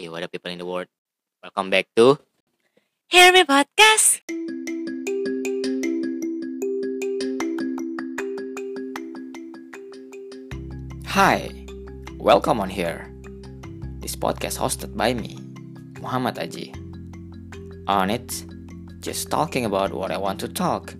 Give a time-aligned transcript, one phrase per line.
[0.00, 0.86] Hey, what up people in the world?
[1.42, 2.18] Welcome back to
[3.08, 4.24] Hear Me Podcast.
[11.04, 11.52] Hi,
[12.16, 13.12] welcome on here.
[14.00, 15.36] This podcast hosted by me,
[16.00, 16.72] Muhammad Aji.
[17.86, 18.46] On it,
[19.00, 20.94] just talking about what I want to talk.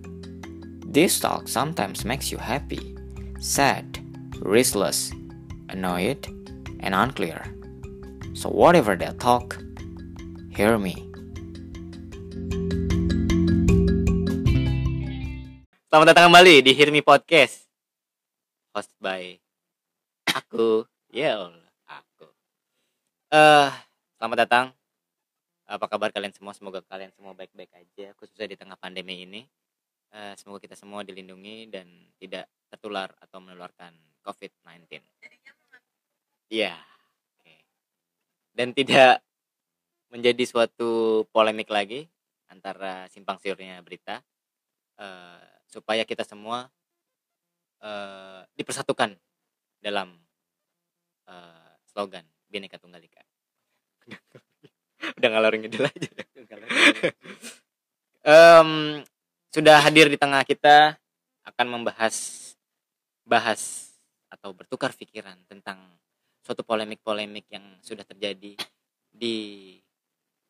[0.85, 2.95] This talk sometimes makes you happy,
[3.39, 3.97] sad,
[4.45, 5.11] restless,
[5.69, 6.27] annoyed,
[6.81, 7.41] and unclear.
[8.41, 9.53] So, whatever they talk,
[10.49, 10.97] hear me.
[15.93, 17.69] Selamat datang kembali di Hear Me Podcast.
[18.73, 19.37] Host by
[20.25, 21.53] aku, ya
[21.85, 22.33] aku.
[23.29, 23.69] Eh,
[24.17, 24.65] selamat datang.
[25.69, 26.57] Apa kabar kalian semua?
[26.57, 29.45] Semoga kalian semua baik-baik aja, khususnya di tengah pandemi ini.
[30.17, 31.85] Eh, semoga kita semua dilindungi dan
[32.17, 33.93] tidak tertular atau menularkan
[34.25, 34.97] COVID-19.
[36.49, 36.73] Iya.
[36.73, 36.90] Oke.
[38.51, 39.23] Dan tidak
[40.11, 42.05] menjadi suatu polemik lagi
[42.51, 44.19] antara simpang siurnya berita
[44.99, 46.67] eh, supaya kita semua
[47.79, 49.15] eh, dipersatukan
[49.79, 50.19] dalam
[51.31, 53.23] eh, slogan Bhinneka Tunggal Ika.
[55.17, 56.11] Udah ngalor ngidul aja.
[58.21, 59.01] Em,
[59.49, 60.99] sudah hadir di tengah kita
[61.41, 62.37] akan membahas
[63.25, 63.91] bahas
[64.29, 65.81] atau bertukar pikiran tentang
[66.51, 68.59] suatu polemik-polemik yang sudah terjadi
[69.07, 69.35] di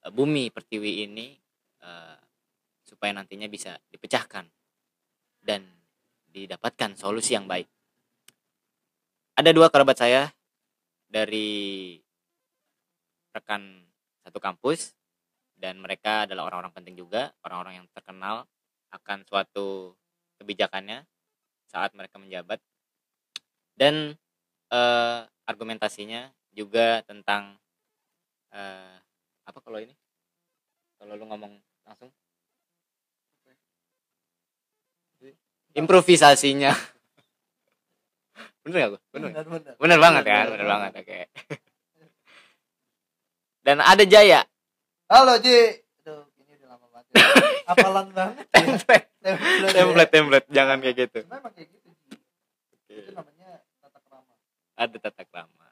[0.01, 1.37] eh, bumi pertiwi ini
[1.77, 2.17] eh,
[2.81, 4.49] supaya nantinya bisa dipecahkan
[5.45, 5.61] dan
[6.25, 7.69] didapatkan solusi yang baik.
[9.37, 10.33] Ada dua kerabat saya
[11.05, 12.01] dari
[13.29, 13.85] rekan
[14.25, 14.97] satu kampus
[15.53, 18.49] dan mereka adalah orang-orang penting juga, orang-orang yang terkenal
[18.89, 19.93] akan suatu
[20.41, 21.05] kebijakannya
[21.69, 22.57] saat mereka menjabat.
[23.77, 24.17] Dan
[24.73, 25.21] eh,
[25.51, 27.59] argumentasinya juga tentang
[28.55, 28.95] eh,
[29.43, 29.91] apa kalau ini?
[30.95, 32.11] Kalau lu ngomong langsung.
[35.71, 36.71] Improvisasinya.
[38.63, 39.29] Bener gak gue bener.
[39.31, 39.73] Bener bener.
[39.79, 40.45] Bener banget kan?
[40.55, 41.19] bener banget oke.
[43.61, 44.41] Dan ada Jaya.
[45.11, 45.79] Halo Ji.
[46.03, 47.25] Aduh ini udah lama banget ya.
[47.71, 48.45] hafalan banget ya.
[48.55, 49.07] template.
[49.75, 50.11] Template.
[50.11, 51.19] Template jangan kayak gitu.
[51.25, 51.81] Cuma emang kayak gitu
[52.91, 53.40] itu namanya
[54.81, 55.69] ada tata krama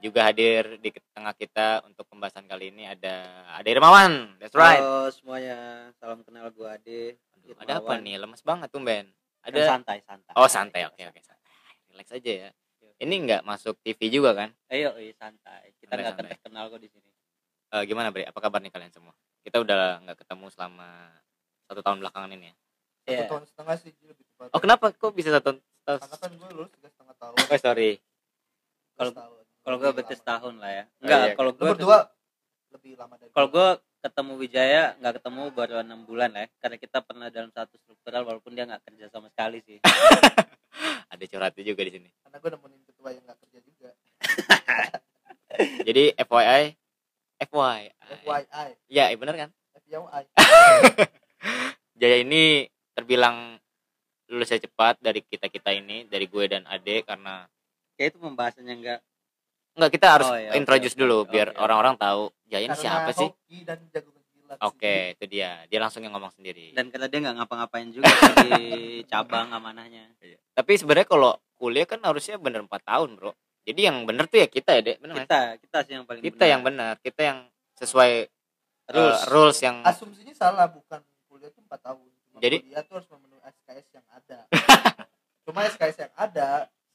[0.00, 3.20] juga hadir di tengah kita untuk pembahasan kali ini ada
[3.52, 4.32] ada Irmawan.
[4.40, 4.80] That's right.
[4.80, 7.20] Halo semuanya, salam kenal gue Ade.
[7.36, 8.16] Aduh, ada apa nih?
[8.16, 9.12] Lemes banget tuh Ben.
[9.44, 10.32] Kan ada santai santai.
[10.36, 10.88] oh santai.
[10.88, 11.20] Oke oke.
[11.20, 11.52] Santai.
[11.92, 12.50] Relax aja ya.
[13.00, 14.52] Ini nggak masuk TV juga kan?
[14.72, 15.72] Ayo, iya, santai.
[15.80, 17.10] Kita nggak akan terkenal kok di sini.
[17.72, 18.24] Eh, gimana Bre?
[18.28, 19.12] Apa kabar nih kalian semua?
[19.44, 21.12] Kita udah nggak ketemu selama
[21.68, 22.54] satu tahun belakangan ini ya?
[23.04, 23.24] Satu Iya.
[23.28, 24.92] tahun setengah sih lebih tepat oh kenapa?
[24.96, 27.36] Kok bisa satu tahun karena kan gue lulus tiga setengah tahun.
[27.36, 28.00] Oh sorry
[29.00, 29.14] Kalau-.
[29.60, 30.12] Kalau gue lama.
[30.12, 30.84] setahun lah ya.
[30.84, 31.34] Oh, Enggak, iya.
[31.36, 31.98] kalau lu gue berdua
[32.70, 33.56] lebih lama dari kalau gua.
[33.56, 33.68] gue
[34.00, 36.48] ketemu Wijaya nggak ketemu baru enam bulan lah ya.
[36.60, 39.80] Karena kita pernah dalam satu struktural walaupun dia nggak kerja sama sekali sih.
[41.10, 43.90] ada curhatnya juga di sini karena gue nemenin ketua yang nggak kerja juga
[45.86, 46.64] jadi FYI
[47.50, 47.82] FYI
[48.24, 49.50] FYI ya iya bener kan
[49.84, 50.24] FYI
[52.00, 52.64] Jaya ini
[52.96, 53.60] terbilang
[54.30, 57.44] lulusnya cepat dari kita kita ini dari gue dan Ade karena
[58.00, 59.00] Kayak itu pembahasannya enggak
[59.76, 62.80] Enggak kita harus Oh, iya, introduce oke, dulu oke, biar orang-orang tahu Jaya ini karena
[62.80, 63.28] siapa sih?
[64.58, 65.62] Oke itu dia.
[65.70, 66.74] Dia langsung yang ngomong sendiri.
[66.74, 68.64] Dan karena dia nggak ngapa-ngapain juga sih di
[69.06, 70.10] cabang amanahnya.
[70.50, 73.30] tapi sebenarnya kalau kuliah kan harusnya bener 4 tahun bro.
[73.62, 74.96] Jadi yang bener tuh ya kita ya dek.
[74.98, 75.22] Bener?
[75.22, 77.38] Kita kita sih yang paling kita yang benar kita yang
[77.78, 78.26] sesuai
[78.90, 78.98] Rules.
[78.98, 80.98] rules rules yang asumsinya salah bukan
[81.30, 82.02] kuliah tuh 4 tahun.
[82.26, 84.38] Cuma Jadi- kuliah tuh harus memenuhi SKS yang ada.
[85.46, 86.48] Cuma SKS yang ada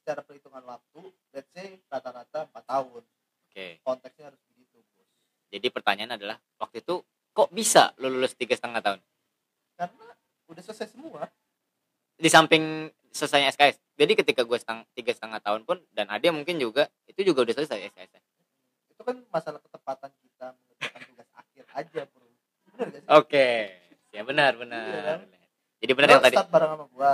[0.06, 1.02] secara perhitungan waktu
[1.34, 3.02] let's say rata-rata 4 tahun.
[3.50, 3.82] Oke.
[3.82, 5.10] Konteksnya harus begitu bos.
[5.50, 7.02] Jadi pertanyaan adalah waktu itu
[7.34, 9.00] kok bisa lu lulus tiga setengah tahun?
[9.74, 10.08] Karena
[10.46, 11.26] udah selesai semua.
[12.22, 16.60] Di samping selesainya SKS jadi ketika gue seteng tiga setengah tahun pun dan Ade mungkin
[16.60, 18.12] juga itu juga udah selesai SKS
[18.92, 22.28] itu kan masalah ketepatan kita mengerjakan tugas akhir aja bro.
[22.76, 23.10] Bener gak sih?
[23.12, 23.48] Oke.
[24.16, 24.88] Ya benar benar.
[24.88, 25.20] Iya kan?
[25.84, 26.36] jadi benar Lo yang tadi.
[26.40, 27.14] start bareng sama gua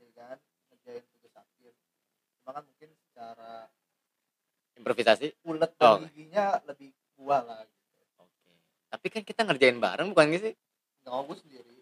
[0.00, 0.38] ya kan
[0.72, 1.72] ngerjain tugas akhir
[2.44, 3.72] cuma kan mungkin secara
[4.76, 5.96] improvisasi ulet Oh.
[5.96, 8.20] dan giginya lebih gua lah gitu.
[8.20, 8.52] oke
[8.92, 10.54] tapi kan kita ngerjain bareng bukan gitu sih
[11.00, 11.80] nggak gua sendiri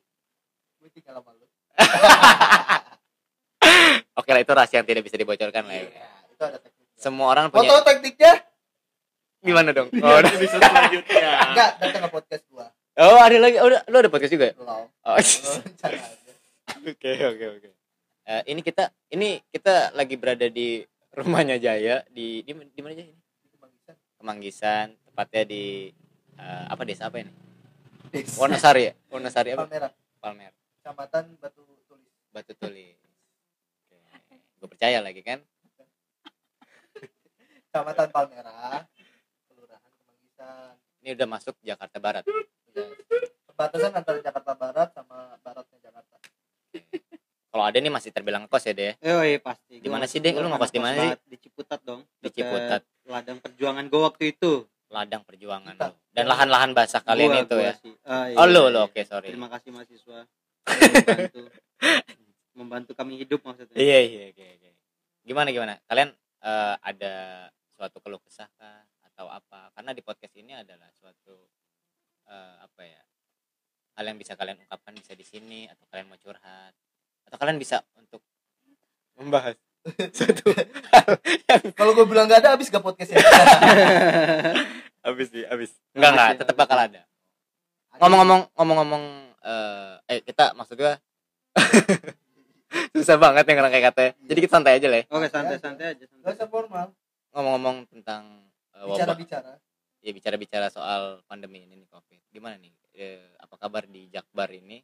[0.78, 1.46] gue tinggal sama lu
[4.22, 5.90] oke lah itu rahasia yang tidak bisa dibocorkan lah ya Iya,
[6.30, 8.32] itu ada tekniknya semua orang mau punya tahu tekniknya
[9.42, 10.32] gimana dong oh, udah.
[10.38, 11.30] Bisa selanjutnya.
[11.50, 12.70] enggak datang ke podcast gua
[13.02, 14.54] oh ada lagi oh, lu ada podcast juga ya?
[14.54, 14.86] belum oh.
[16.82, 17.68] Oke oke oke.
[18.22, 23.02] Eh, ini kita ini kita lagi berada di rumahnya Jaya di di, di mana aja
[23.02, 23.18] ini?
[23.42, 23.96] Itu Bang Isan.
[24.22, 25.90] Kemanggisan, tepatnya di
[26.38, 27.34] eh, apa desa apa ini?
[28.14, 28.38] Desa.
[28.38, 28.92] Wonosari ya?
[29.10, 29.66] Wonosari apa?
[29.66, 29.92] Palmerah
[30.22, 32.10] Palmer kecamatan Batu Tulis.
[32.30, 32.98] Batu Tulis.
[34.62, 35.42] Gue percaya lagi kan?
[37.66, 38.86] Kecamatan Palmerah
[39.50, 40.74] kelurahan Kemanggisan.
[41.02, 42.22] Ini udah masuk Jakarta Barat.
[42.70, 43.02] Yes.
[43.52, 45.91] perbatasan antara Jakarta Barat sama baratnya Jakarta
[47.52, 49.76] kalau ada nih masih terbilang kos ya deh Oh iya pasti.
[49.76, 50.32] Di mana sih, Dek?
[50.34, 51.08] Lu ngekos di mana sih?
[51.28, 52.00] Di Ciputat dong.
[52.16, 52.80] Di Ciputat.
[53.04, 54.64] Ladang perjuangan gue waktu itu.
[54.92, 55.96] ladang perjuangan lo.
[56.12, 57.94] dan lahan-lahan basah kalian Gua- itu gua ya sih.
[58.04, 58.88] Ah, iya, oh lo iya, lo iya.
[58.92, 60.18] oke sorry Terima kasih mahasiswa.
[60.68, 61.40] Membantu.
[62.60, 63.72] membantu kami hidup maksudnya.
[63.72, 64.68] iya iya oke oke
[65.24, 66.12] gimana gimana kalian
[66.44, 67.14] eh, ada
[67.72, 71.40] suatu keluh kesah kah atau apa karena di podcast ini adalah suatu
[72.28, 73.00] eh, apa ya
[73.96, 76.76] hal yang bisa kalian ungkapkan bisa di sini atau kalian mau curhat
[77.32, 78.20] atau kalian bisa untuk
[79.16, 79.56] membahas.
[80.12, 80.52] Satu.
[81.80, 83.16] Kalau gue bilang gak ada habis gak podcastnya
[85.08, 85.72] habis sih habis.
[85.96, 87.00] Enggak enggak ya, tetap bakal ada.
[87.96, 89.04] Ngomong-ngomong ngomong-ngomong
[89.42, 91.00] eh eh kita maksud gua
[92.94, 95.04] susah banget yang kayak katanya jadi kita santai aja lah ya.
[95.08, 96.04] Oke santai santai aja.
[96.04, 96.36] gak Santai.
[96.36, 96.86] usah formal.
[97.32, 98.22] Ngomong-ngomong tentang
[98.76, 99.18] eh, bicara wabah.
[99.18, 99.52] Bicara
[100.02, 102.20] ya bicara-bicara soal pandemi ini nih covid.
[102.30, 102.70] Gimana nih?
[102.92, 104.78] Eh, apa kabar di Jakbar ini?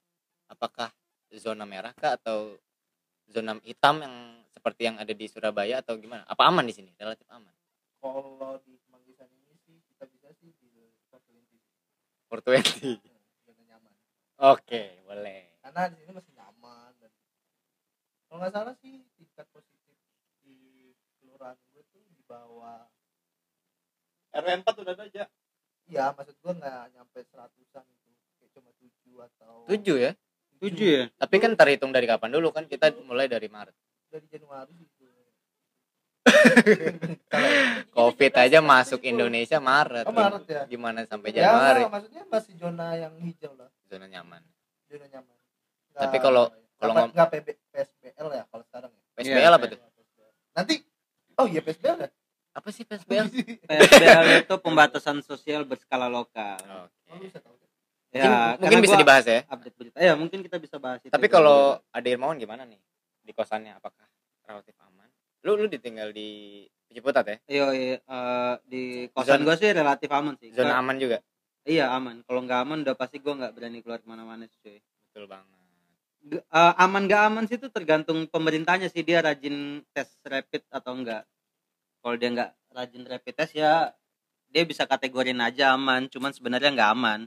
[0.48, 0.88] Apakah
[1.36, 2.16] zona merah kah?
[2.16, 2.56] Atau
[3.28, 4.14] zona hitam yang
[4.58, 6.24] seperti yang ada di Surabaya atau gimana?
[6.24, 6.90] Apa aman di sini?
[6.96, 7.52] Relatif aman?
[7.98, 11.58] Kalau di Kemanggisan ini sih kita bisa sih di Fortwenty
[12.28, 13.00] for 20
[13.46, 13.92] zona nyaman.
[14.38, 15.58] Oke boleh.
[15.64, 17.12] Karena di sini masih nyaman dan
[18.28, 19.96] kalau nggak salah sih tingkat positif
[20.44, 22.84] di kelurahan gue tuh di bawah
[24.36, 25.24] RW 4 udah ada aja.
[25.88, 28.10] iya maksud gue nggak nyampe seratusan itu.
[28.36, 30.12] Kayak cuma tujuh atau tujuh ya
[30.58, 31.02] Tujuh ya.
[31.14, 33.74] tapi kan terhitung dari kapan dulu kan kita mulai dari Maret.
[34.08, 35.06] Dari Januari gitu
[37.90, 40.04] covid aja masuk Indonesia Maret.
[40.04, 40.62] Oh, Maret ya?
[40.66, 41.80] gimana sampai ya Januari?
[41.80, 43.70] nggak, maksudnya masih zona yang hijau lah.
[43.86, 44.42] Zona nyaman.
[44.86, 45.36] Zona nyaman.
[45.94, 49.02] Tapi kalau- kalau nggak ngom- nggak PB, PSBL ya kalau sekarang ya.
[49.16, 49.78] PSBL apa tuh?
[50.52, 50.74] Nanti
[51.34, 52.08] oh iya PSBL ya?
[52.52, 53.26] Apa sih PSBL
[53.68, 56.58] PSBL itu pembatasan sosial berskala lokal.
[56.66, 57.54] oh, lu bisa tahu
[58.08, 59.96] Ya, mungkin bisa dibahas ya update berita.
[60.00, 61.12] Ya, mungkin kita bisa bahas itu.
[61.12, 62.80] tapi kalau ada Irmawan gimana nih
[63.20, 64.08] di kosannya apakah
[64.48, 65.04] relatif aman
[65.44, 68.82] lu lu ditinggal di Ciputat ya Iya, iya, eh, di
[69.12, 70.48] kosan gue sih relatif aman sih.
[70.56, 71.20] zona aman juga
[71.68, 72.24] Iya aman.
[72.24, 74.56] Kalau nggak aman udah pasti gue nggak berani keluar ke mana-mana sih.
[74.64, 74.80] cuy.
[74.80, 75.52] betul banget
[76.24, 80.96] G- eh, aman nggak aman sih itu tergantung pemerintahnya sih dia rajin tes rapid atau
[80.96, 81.28] enggak.
[82.00, 83.92] Kalau dia nggak rajin rapid test ya
[84.48, 87.20] dia bisa kategorin aja aman, cuman sebenarnya nggak aman.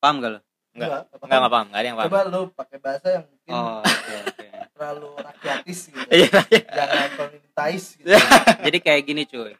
[0.00, 0.40] Paham gak lo?
[0.70, 0.88] Enggak.
[1.04, 3.78] apa enggak enggak paham enggak ada yang paham coba lu pakai bahasa yang mungkin Oh,
[3.82, 4.46] oke oke.
[4.74, 6.62] terlalu rakyatis gitu iya iya.
[6.72, 8.06] jangan komunitais gitu
[8.64, 9.52] Jadi kayak gini cuy.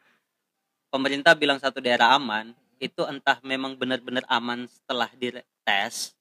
[0.87, 6.15] Pemerintah bilang satu daerah aman, itu entah memang benar-benar aman setelah dites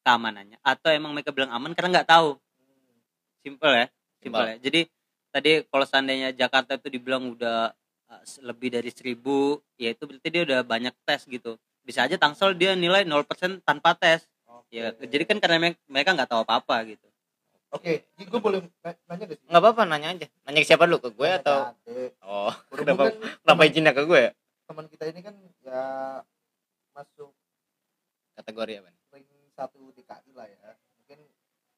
[0.00, 2.40] keamanannya atau emang mereka bilang aman karena nggak tahu.
[3.40, 3.86] Simple ya,
[4.18, 4.44] simple Simpel.
[4.48, 4.56] ya.
[4.60, 4.80] Jadi
[5.30, 7.72] tadi kalau seandainya Jakarta itu dibilang udah
[8.24, 11.54] se- lebih dari seribu, ya itu berarti dia udah banyak tes gitu.
[11.82, 13.26] Bisa aja Tangsel dia nilai 0%
[13.60, 14.24] tanpa tes.
[14.44, 14.72] Oke.
[14.72, 17.06] Ya, jadi kan karena me- mereka nggak tahu apa-apa gitu.
[17.70, 20.84] oke jadi gue boleh na- nanya gak sih enggak apa-apa nanya aja nanya ke siapa
[20.84, 21.98] dulu ke gue Nanya ke atau Ade.
[22.20, 24.30] oh kenapa kan kenapa izinnya ke gue ya
[24.66, 25.82] teman kita ini kan ya
[26.90, 27.30] masuk
[28.34, 30.58] kategori apa nih ring satu DKI lah ya
[30.96, 31.18] mungkin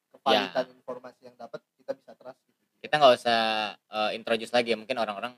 [0.09, 0.73] kevalitan Ya.
[0.75, 3.41] informasi yang dapat kita bisa trust gitu kita nggak usah
[3.77, 5.37] eh, introduce lagi ya mungkin orang-orang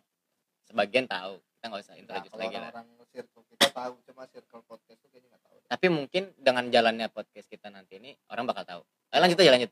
[0.64, 4.28] sebagian tahu kita nggak usah Nah, introduce kalau lagi lah orang-orang circle kita tahu cuma
[4.28, 8.44] circle podcast tuh kayaknya nggak tahu tapi mungkin dengan jalannya podcast kita nanti ini orang
[8.46, 8.82] bakal tahu.
[9.16, 9.72] Eh, lanjut aja lanjut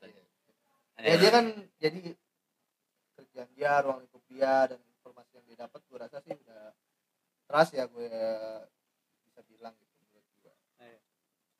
[1.04, 1.44] ya dia kan
[1.76, 2.00] jadi
[3.14, 6.72] kerjaan dia ruang lingkup dia dan informasi yang dia dapat gue rasa sih udah
[7.44, 8.08] trust ya gue
[9.28, 10.98] bisa bilang gitu menurut gue Iya.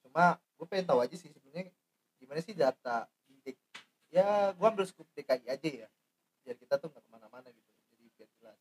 [0.07, 1.69] cuma gue pengen tahu aja sih sebenarnya
[2.17, 3.05] gimana sih data
[3.45, 3.59] DK
[4.15, 5.89] ya gue ambil scoop DKI aja ya
[6.47, 8.59] biar kita tuh nggak ke mana-mana gitu jadi biar jelas.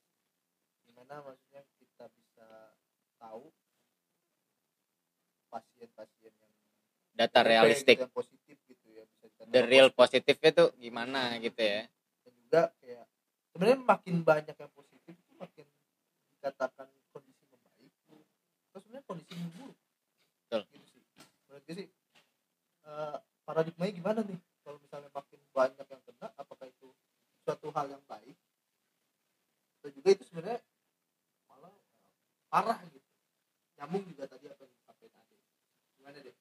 [0.88, 2.48] Gimana maksudnya kita bisa
[3.24, 3.48] tahu
[5.48, 6.52] pasien-pasien yang
[7.16, 7.96] data realistik.
[8.04, 10.36] yang positif gitu ya bisa the real positif.
[10.42, 11.88] tuh gimana gitu ya?
[12.26, 13.06] Dan juga kayak
[13.54, 15.66] sebenarnya makin banyak yang positif itu makin
[16.36, 19.78] dikatakan kondisi membaik atau sebenarnya kondisi memburuk.
[20.44, 20.62] Betul.
[20.74, 21.04] gitu sih.
[21.48, 21.88] Menurut gue sih
[22.84, 24.40] eh, paradigmanya gimana nih?
[24.64, 26.90] Kalau misalnya makin banyak yang kena apakah itu
[27.46, 28.36] suatu hal yang baik?
[29.80, 30.60] Atau juga itu sebenarnya
[31.46, 33.03] malah eh, parah gitu
[33.84, 35.44] nyambung juga tadi apa yang disampaikan tadi
[36.00, 36.32] gimana deh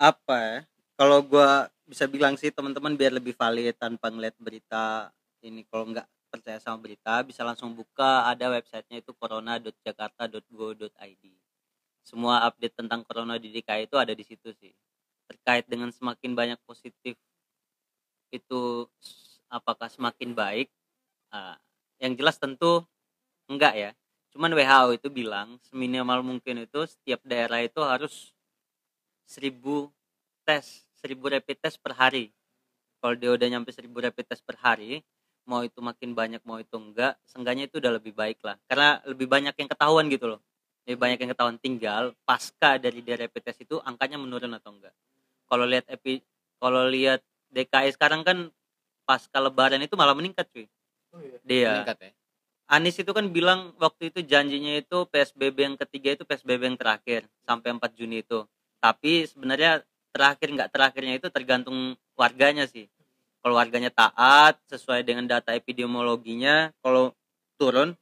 [0.00, 0.64] apa ya?
[0.96, 5.12] Kalau gua bisa bilang sih teman-teman biar lebih valid tanpa ngeliat berita
[5.44, 11.24] ini kalau nggak percaya sama berita bisa langsung buka ada websitenya itu corona.jakarta.go.id
[12.02, 14.72] semua update tentang corona di DKI itu ada di situ sih.
[15.28, 17.20] Terkait dengan semakin banyak positif
[18.32, 18.88] itu
[19.52, 20.72] apakah semakin baik?
[21.28, 21.60] Ah,
[22.00, 22.80] yang jelas tentu
[23.46, 23.92] enggak ya
[24.32, 28.32] cuman WHO itu bilang seminimal mungkin itu setiap daerah itu harus
[29.28, 29.92] seribu
[30.48, 32.32] tes seribu rapid test per hari.
[33.02, 35.04] Kalau dia udah nyampe seribu rapid test per hari
[35.42, 38.56] mau itu makin banyak mau itu enggak seenggaknya itu udah lebih baik lah.
[38.64, 40.40] Karena lebih banyak yang ketahuan gitu loh.
[40.88, 41.56] Lebih banyak yang ketahuan.
[41.60, 44.94] Tinggal pasca dari dia rapid test itu angkanya menurun atau enggak.
[45.50, 46.24] Kalau lihat epi
[46.56, 47.20] kalau lihat
[47.52, 48.48] DKI sekarang kan
[49.04, 50.64] pasca lebaran itu malah meningkat cuy.
[51.12, 51.38] Oh iya.
[51.44, 51.72] Dia.
[51.84, 52.21] Meningkat ya
[52.72, 57.28] Anies itu kan bilang waktu itu janjinya itu PSBB yang ketiga itu PSBB yang terakhir
[57.44, 58.48] sampai 4 Juni itu.
[58.80, 62.88] Tapi sebenarnya terakhir nggak terakhirnya itu tergantung warganya sih.
[63.44, 67.12] Kalau warganya taat sesuai dengan data epidemiologinya, kalau
[67.60, 67.92] turun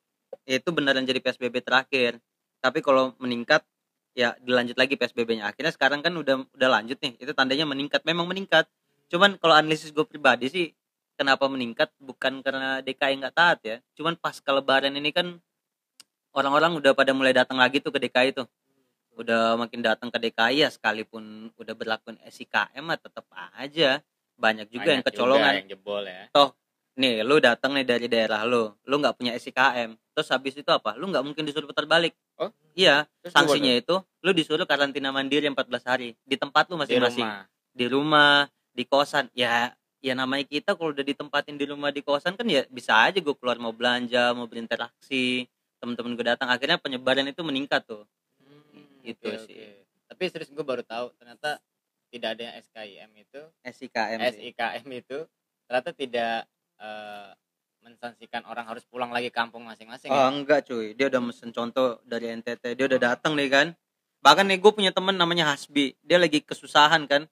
[0.47, 2.23] itu beneran jadi PSBB terakhir.
[2.63, 3.67] Tapi kalau meningkat
[4.15, 5.51] ya dilanjut lagi PSBB-nya.
[5.51, 7.19] Akhirnya sekarang kan udah udah lanjut nih.
[7.19, 8.07] Itu tandanya meningkat.
[8.07, 8.71] Memang meningkat.
[9.11, 10.67] Cuman kalau analisis gue pribadi sih
[11.21, 13.77] kenapa meningkat bukan karena DKI nggak taat ya.
[13.93, 15.37] Cuman pas lebaran ini kan
[16.33, 18.49] orang-orang udah pada mulai datang lagi tuh ke DKI tuh.
[19.21, 24.01] Udah makin datang ke DKI ya sekalipun udah berlakuin SIKM mah tetap aja.
[24.41, 25.53] Banyak juga yang Banyak kecolongan.
[25.61, 26.25] yang jebol ya.
[26.97, 30.97] Nih lu datang nih dari daerah lu lu nggak punya SIKM terus habis itu apa?
[30.97, 32.17] Lu nggak mungkin disuruh putar balik.
[32.41, 32.49] Oh?
[32.73, 36.17] iya Terus sanksinya itu lu disuruh karantina mandiri 14 hari.
[36.25, 37.29] Di tempat lu di masing-masing.
[37.29, 37.45] rumah.
[37.77, 38.33] Di rumah
[38.73, 39.29] di kosan.
[39.37, 43.21] Ya ya namanya kita kalau udah ditempatin di rumah di kosan kan ya bisa aja
[43.21, 45.45] gue keluar mau belanja mau berinteraksi
[45.81, 46.49] temen-temen gue datang.
[46.49, 48.05] Akhirnya penyebaran itu meningkat tuh.
[49.01, 49.57] Itu Hmm, Oke, sih.
[49.57, 49.69] oke.
[50.11, 51.63] tapi serius gue baru tahu ternyata
[52.11, 53.41] tidak ada yang SKIM itu.
[53.63, 54.51] SIKM sih.
[54.53, 55.19] SIKM itu
[55.71, 56.35] ternyata tidak
[56.81, 57.31] eh,
[57.81, 60.29] mensanksikan orang harus pulang lagi kampung masing-masing oh ya?
[60.29, 60.93] enggak cuy.
[60.93, 63.67] Dia udah mesen contoh dari NTT dia udah datang nih kan.
[64.21, 65.97] Bahkan nih gue punya temen namanya Hasbi.
[66.05, 67.25] Dia lagi kesusahan kan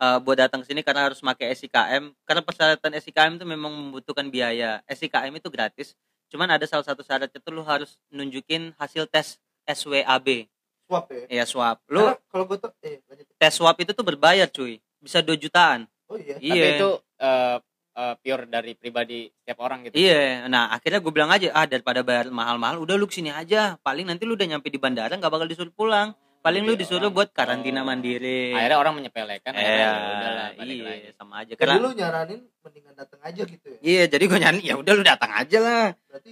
[0.00, 4.26] eh, buat datang ke sini karena harus pakai SIKM karena persyaratan SIKM itu memang membutuhkan
[4.28, 4.80] biaya.
[4.88, 5.96] SIKM itu gratis.
[6.26, 10.46] Cuman ada salah satu syaratnya tuh lu harus nunjukin hasil tes SWAB
[10.86, 11.24] swab ya?
[11.42, 13.26] Ya swab lu kalau gue tuh eh lanjut.
[13.36, 14.78] tes swab itu tuh berbayar cuy.
[15.02, 15.90] Bisa 2 jutaan.
[16.06, 16.38] Oh iya?
[16.38, 17.58] Tapi iya itu eh,
[17.98, 19.98] eh, pure dari pribadi setiap orang gitu?
[19.98, 20.46] Iya.
[20.46, 23.74] Nah akhirnya gue bilang aja ah daripada bayar mahal-mahal udah lu ke sini aja.
[23.82, 26.14] Paling nanti lu udah nyampe di bandara nggak bakal disuruh pulang
[26.46, 27.84] paling lu Jadi disuruh orang- buat karantina oh.
[27.84, 28.54] mandiri.
[28.54, 31.08] Akhirnya orang menyepelekan eh, akhirnya ya udahlah balik iya lagi.
[31.18, 31.52] sama aja.
[31.52, 33.78] Jadi karena lu nyaranin mendingan datang aja gitu ya?
[33.82, 35.86] Iya jadi gue nyanyi ya udah lu datang aja lah.
[36.06, 36.30] Berarti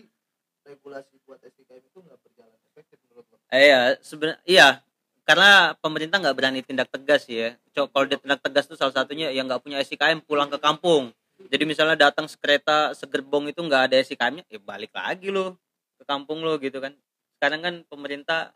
[0.63, 4.69] regulasi buat SDKM itu nggak berjalan efektif menurut lo Eh, iya sebenarnya iya.
[5.25, 7.57] Karena pemerintah nggak berani tindak tegas ya.
[7.73, 11.11] Cok, kalau dia tindak tegas tuh salah satunya yang nggak punya SIKM pulang ke kampung.
[11.49, 15.59] Jadi misalnya datang sekereta segerbong itu nggak ada SIKM-nya ya balik lagi lo
[15.99, 16.93] ke kampung lo gitu kan.
[17.35, 18.53] Sekarang kan pemerintah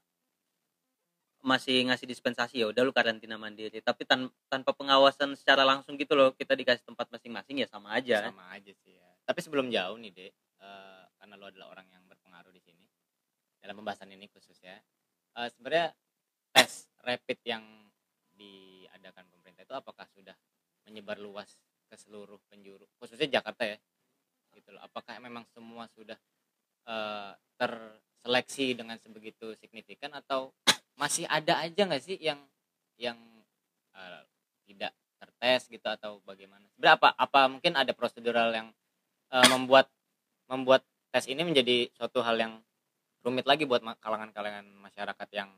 [1.49, 3.81] masih ngasih dispensasi ya udah lu karantina mandiri.
[3.81, 8.29] Tapi tan- tanpa pengawasan secara langsung gitu loh kita dikasih tempat masing-masing ya sama aja.
[8.29, 9.09] Sama aja sih ya.
[9.25, 12.85] Tapi sebelum jauh nih dek eh, karena lo adalah orang yang berpengaruh di sini
[13.59, 14.77] dalam pembahasan ini khususnya
[15.41, 15.97] eh, sebenarnya
[16.53, 17.65] tes rapid yang
[18.37, 20.37] diadakan pemerintah itu apakah sudah
[20.85, 21.57] menyebar luas
[21.89, 23.81] ke seluruh penjuru khususnya Jakarta ya?
[24.53, 24.85] Gitu loh.
[24.85, 26.21] Apakah memang semua sudah
[26.85, 30.53] eh, terseleksi dengan sebegitu signifikan atau
[30.99, 32.43] masih ada aja nggak sih yang
[32.99, 33.17] yang
[33.95, 34.23] eh,
[34.67, 36.67] tidak tertes gitu atau bagaimana?
[36.75, 38.69] Berapa apa mungkin ada prosedural yang
[39.31, 39.87] eh, membuat
[40.51, 40.83] membuat
[41.15, 42.55] tes ini menjadi suatu hal yang
[43.23, 45.49] rumit lagi buat kalangan-kalangan masyarakat yang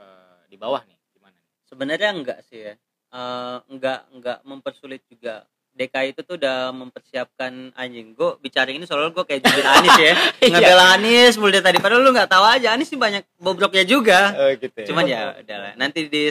[0.00, 0.98] eh, di bawah nih?
[1.12, 1.38] Gimana
[1.68, 2.74] sebenarnya enggak sih ya.
[3.12, 8.12] Eh, enggak enggak mempersulit juga DKI itu tuh udah mempersiapkan anjing.
[8.12, 10.14] Gue bicara ini soalnya gue kayak jubir Anis ya.
[10.52, 11.78] Ngebela Anis mulai dari tadi.
[11.80, 14.36] Padahal lu nggak tahu aja Anis sih banyak bobroknya juga.
[14.36, 14.86] Oh, gitu ya.
[14.92, 16.28] cuman ya udahlah nanti di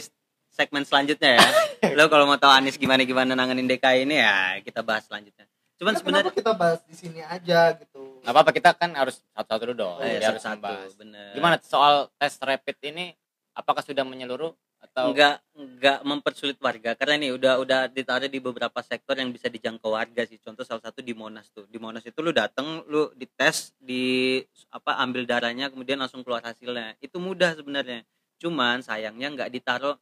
[0.54, 1.48] segmen selanjutnya ya.
[1.98, 5.50] Lo kalau mau tahu Anis gimana gimana nanganin DKI ini ya kita bahas selanjutnya.
[5.82, 8.22] Cuman Nah, sebenarnya kita bahas di sini aja gitu?
[8.22, 9.98] Nggak apa-apa kita kan harus satu-satu dulu dong.
[9.98, 10.70] Oh, Jadi harus satu
[11.02, 11.34] bener.
[11.34, 13.18] Gimana soal tes rapid ini?
[13.58, 16.98] Apakah sudah menyeluruh atau enggak enggak mempersulit warga.
[16.98, 20.42] Karena ini udah udah ditaruh di beberapa sektor yang bisa dijangkau warga sih.
[20.42, 21.70] Contoh salah satu di Monas tuh.
[21.70, 24.42] Di Monas itu lu datang lu dites di
[24.74, 26.98] apa ambil darahnya kemudian langsung keluar hasilnya.
[27.00, 28.02] Itu mudah sebenarnya.
[28.42, 29.96] Cuman sayangnya nggak ditaruh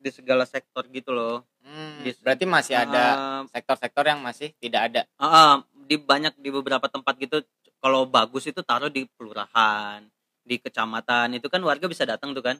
[0.00, 1.44] di segala sektor gitu loh.
[1.60, 5.02] Hmm, Di- berarti masih ada Ah, sektor-sektor yang masih tidak ada?
[5.20, 7.44] Ah, di banyak di beberapa tempat gitu.
[7.80, 10.00] Kalau bagus itu taruh di kelurahan
[10.40, 11.36] di kecamatan.
[11.36, 12.56] Itu kan warga bisa datang tuh kan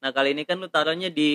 [0.00, 1.30] nah kali ini kan lu taruhnya di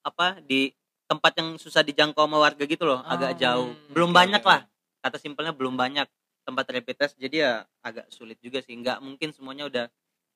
[0.00, 0.72] apa di
[1.04, 3.70] tempat yang susah dijangkau sama warga gitu loh agak Oh, jauh.
[3.92, 4.64] belum oke, banyak lah.
[4.98, 6.08] kata simpelnya belum banyak
[6.42, 8.72] tempat rapid test jadi ya agak sulit juga sih.
[8.72, 9.84] Nggak mungkin semuanya udah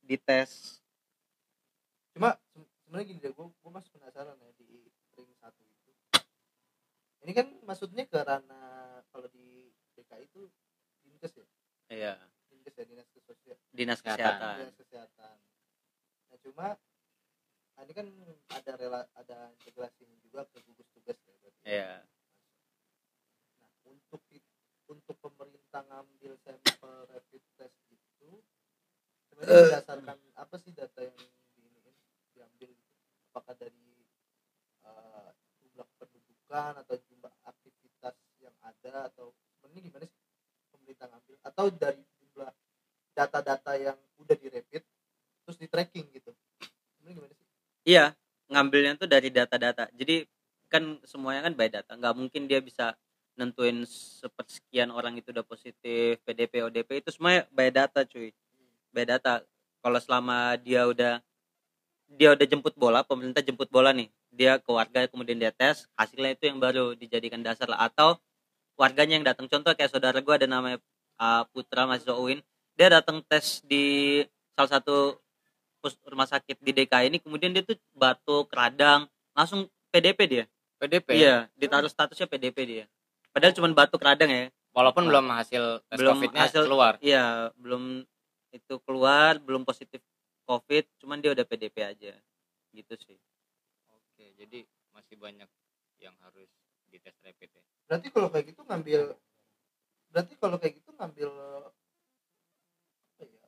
[0.03, 0.83] dites.
[2.13, 4.69] Cuma se- sebenarnya gini deh gue gue masih penasaran ya di
[5.17, 5.91] ring satu itu.
[7.25, 10.47] Ini kan maksudnya ke ranah kalau di DKI itu
[11.03, 11.47] dinkes ya?
[11.89, 12.13] Iya.
[12.53, 14.21] Dinkes ya dinas sosial dinas Kesehatan.
[14.29, 14.55] kesehatan.
[14.61, 15.37] Dinas kesehatan.
[16.27, 16.67] Nah cuma
[17.85, 18.06] ini kan
[18.56, 21.61] ada rela ada integrasi juga ke gugus tugas ya berarti.
[21.68, 21.92] iya.
[23.61, 24.23] Nah untuk
[24.87, 28.30] untuk pemerintah ngambil sampel rapid test itu
[29.28, 31.16] sebenarnya berdasarkan apa sih data yang
[31.59, 31.97] diiniin
[32.33, 32.71] diambil
[33.35, 34.06] apakah dari
[34.87, 35.30] eh,
[35.61, 40.23] jumlah pendudukan atau jumlah aktivitas yang ada atau sebenarnya gimana sih
[40.73, 41.37] pemerintah ngambil?
[41.45, 42.50] Atau dari jumlah
[43.12, 44.83] data-data yang udah di rapid
[45.45, 46.33] terus di tracking gitu?
[46.97, 47.46] Sebenarnya gimana sih
[47.87, 48.12] iya
[48.50, 49.90] ngambilnya tuh dari data-data.
[49.95, 50.26] Jadi
[50.66, 51.93] kan semuanya kan by data.
[51.95, 52.95] Nggak mungkin dia bisa
[53.37, 58.35] nentuin sepersekian orang itu udah positif PDP ODP itu semuanya by data cuy.
[58.90, 59.43] By data.
[59.83, 61.23] Kalau selama dia udah
[62.07, 64.11] dia udah jemput bola pemerintah jemput bola nih.
[64.35, 67.87] Dia ke warga kemudian dia tes hasilnya itu yang baru dijadikan dasar lah.
[67.87, 68.19] Atau
[68.78, 69.47] warganya yang datang.
[69.47, 70.78] Contoh kayak saudara gue ada namanya
[71.23, 72.43] uh, Putra mahasiswa UIN
[72.76, 74.21] dia datang tes di
[74.52, 75.16] salah satu
[75.87, 80.45] pus- rumah sakit di DKI ini kemudian dia tuh batuk radang langsung PDP dia.
[80.76, 82.85] PDP iya ditaruh statusnya PDP dia.
[83.31, 84.50] Padahal cuma batuk radang ya.
[84.75, 86.99] Walaupun belum hasil tes Belum covidnya hasil- keluar.
[86.99, 88.02] iya belum
[88.50, 90.02] itu keluar belum positif
[90.43, 92.12] covid cuman dia udah PDP aja.
[92.75, 93.16] Gitu sih.
[93.88, 95.49] Oke jadi masih banyak
[95.97, 96.50] yang harus
[96.90, 97.62] dites rapid ya?
[97.87, 99.00] Berarti kalau kayak gitu ngambil
[100.11, 101.31] berarti kalau kayak gitu ngambil
[103.16, 103.45] apa ya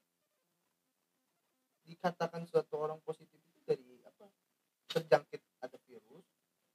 [1.98, 4.30] dikatakan suatu orang positif itu dari apa?
[4.86, 6.24] Terjangkit ada virus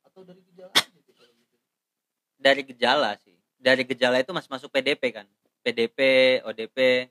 [0.03, 1.55] atau dari gejala aja sih kalau gitu?
[2.35, 3.35] Dari gejala sih.
[3.55, 5.27] Dari gejala itu masih masuk PDP kan.
[5.63, 5.99] PDP
[6.43, 7.07] ODP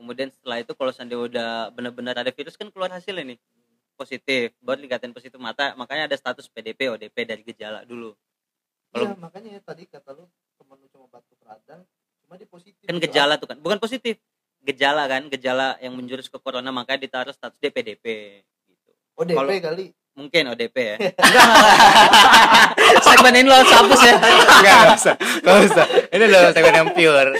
[0.00, 3.38] kemudian setelah itu kalau seandainya udah benar-benar ada virus kan keluar hasilnya nih
[3.92, 4.56] positif.
[4.64, 5.76] Baru dikatain positif mata.
[5.76, 8.16] Makanya ada status PDP ODP dari gejala dulu.
[8.96, 10.24] Iya Kalau- makanya ya tadi kata lu
[10.56, 11.84] temen lu cuma batuk radang
[12.24, 13.04] cuma dia positif kan Gitu.
[13.04, 13.60] gejala tuh kan.
[13.60, 14.16] Bukan positif
[14.62, 18.04] gejala kan gejala yang menjurus ke corona makanya ditaruh status dia PDP
[18.66, 21.48] gitu ODP kalau- kali mungkin ODP ya enggak
[23.06, 25.14] segmen ini lo hapus ya Enggak, enggak usah.
[25.16, 25.84] Enggak usah.
[26.10, 27.32] Ini loh segmen yang pure.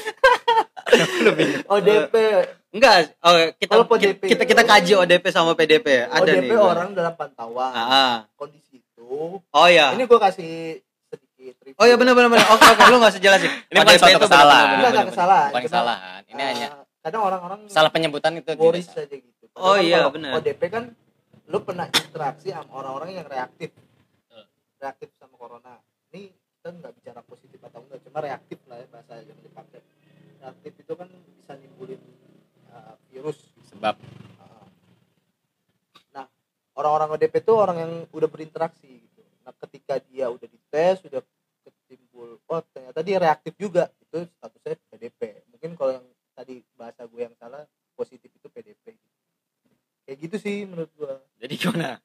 [1.71, 2.15] ODP
[2.71, 6.91] enggak oh, kita, PDP kita kita kaji ODP sama PDP ya ada ODP nih orang
[6.93, 11.75] dalam pantauan Ah, kondisi itu oh ya ini gua kasih sedikit review.
[11.77, 14.39] oh ya benar benar benar oke oke lu nggak usah jelasin Ini bukan suatu kesalahan.
[14.39, 15.11] Enggak, enggak benar-benar.
[15.11, 15.49] kesalahan.
[15.51, 16.21] Bukan kesalahan.
[16.25, 16.69] Ini eh, hanya
[17.01, 19.09] kadang orang-orang salah penyebutan itu worries tidak.
[19.09, 19.45] aja gitu.
[19.57, 20.31] Oh Padahal iya, kalau benar.
[20.41, 20.85] ODP kan
[21.51, 23.71] lu pernah interaksi sama orang-orang yang reaktif.
[24.81, 25.77] Reaktif sama corona.
[26.13, 29.81] Ini kita nggak bicara positif atau enggak, cuma reaktif lah ya bahasa yang dipakai.
[30.41, 32.01] Reaktif itu kan bisa nimbulin
[32.73, 33.39] uh, virus.
[33.73, 33.97] Sebab
[34.41, 34.67] Uh,
[36.17, 36.27] Nah,
[36.77, 39.21] orang-orang ODP itu orang yang udah berinteraksi gitu.
[39.45, 41.21] Nah, ketika dia udah dites, sudah
[41.61, 45.45] ketimbul, oh ternyata dia reaktif juga, itu statusnya PDP.
[45.53, 46.07] Mungkin kalau yang
[46.41, 48.97] tadi bahasa gue yang salah, positif itu PDP.
[50.09, 51.13] Kayak gitu sih menurut gue.
[51.37, 52.01] jadi gimana?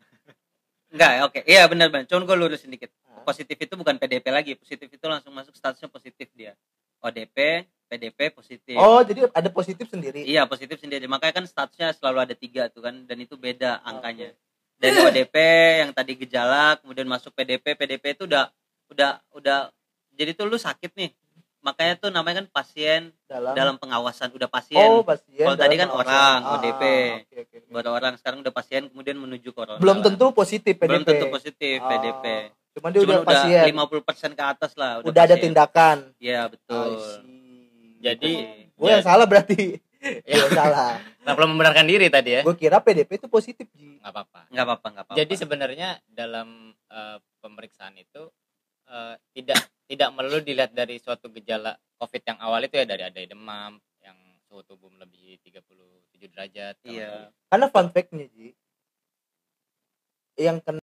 [0.95, 4.51] enggak oke iya benar benar cuman gue lurusin dikit Nah, positif itu bukan PDP lagi
[4.55, 6.55] positif itu langsung masuk statusnya positif dia
[7.03, 10.25] ODP PDP positif Oh, jadi ada positif sendiri.
[10.25, 11.05] Iya positif sendiri.
[11.05, 14.33] Makanya kan statusnya selalu ada tiga tuh kan, dan itu beda angkanya.
[14.33, 14.81] Oke.
[14.81, 15.35] Dari ODP
[15.85, 18.49] yang tadi gejala, kemudian masuk PDP, PDP itu udah
[18.89, 19.69] udah udah
[20.17, 21.13] jadi tuh lu sakit nih.
[21.65, 24.85] Makanya tuh namanya kan pasien Dalam, dalam pengawasan, udah pasien.
[24.85, 25.41] oh, pasien.
[25.41, 26.13] Kalau tadi kan pengawasan.
[26.13, 26.83] orang, Ah, ODP.
[27.17, 27.69] oke, oke, oke.
[27.73, 29.81] Baru orang sekarang udah pasien kemudian menuju corona.
[29.81, 30.85] Belum tentu positif PDP.
[30.85, 32.25] belum tentu positif Ah, PDP.
[32.71, 33.63] Cuman dia Cuman udah, pasien.
[33.65, 35.43] 50% ke atas lah Udah, ada pasien.
[35.43, 35.97] tindakan.
[36.15, 36.89] Iya, betul.
[37.97, 38.33] Jadi
[38.71, 39.81] gue yang salah berarti.
[40.05, 41.01] Gue yang salah.
[41.25, 42.41] Nah, belum membenarkan diri tadi ya.
[42.45, 43.97] Gue kira PDP itu positif, Ji.
[43.97, 44.39] Nggak apa-apa.
[44.53, 45.13] nggak apa-apa, apa-apa.
[45.17, 48.29] Jadi sebenarnya dalam eh, pemeriksaan itu
[48.89, 53.19] eh, tidak tidak melulu dilihat dari suatu gejala COVID yang awal itu ya dari ada
[53.21, 54.17] demam yang
[54.49, 56.75] suhu tubuh melebihi 37 derajat.
[56.81, 57.11] kalau Iya.
[57.49, 58.49] Karena fun fact-nya, Ji.
[60.35, 60.81] Yang kena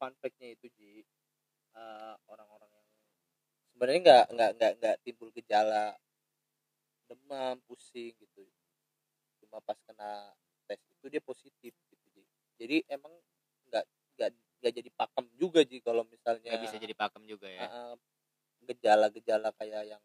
[0.00, 0.92] fun fact-nya itu, Ji.
[1.76, 2.86] eh, orang-orang yang
[3.72, 5.92] sebenarnya nggak nggak nggak nggak timbul gejala
[7.06, 8.44] demam, pusing gitu.
[9.44, 10.32] Cuma pas kena
[10.64, 12.24] tes itu dia positif gitu, Ji.
[12.56, 13.12] Jadi emang
[13.68, 13.84] nggak
[14.16, 14.30] nggak
[14.66, 17.70] nggak jadi pakem juga, Ji, kalau misalnya nggak bisa jadi pakem juga ya.
[17.70, 17.94] uh,
[18.66, 20.02] gejala-gejala kayak yang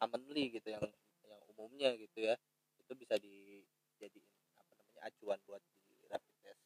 [0.00, 0.80] commonly gitu yang
[1.28, 2.34] yang umumnya gitu ya
[2.80, 4.24] itu bisa dijadiin
[4.56, 5.60] apa namanya acuan buat
[5.92, 6.64] di rapid test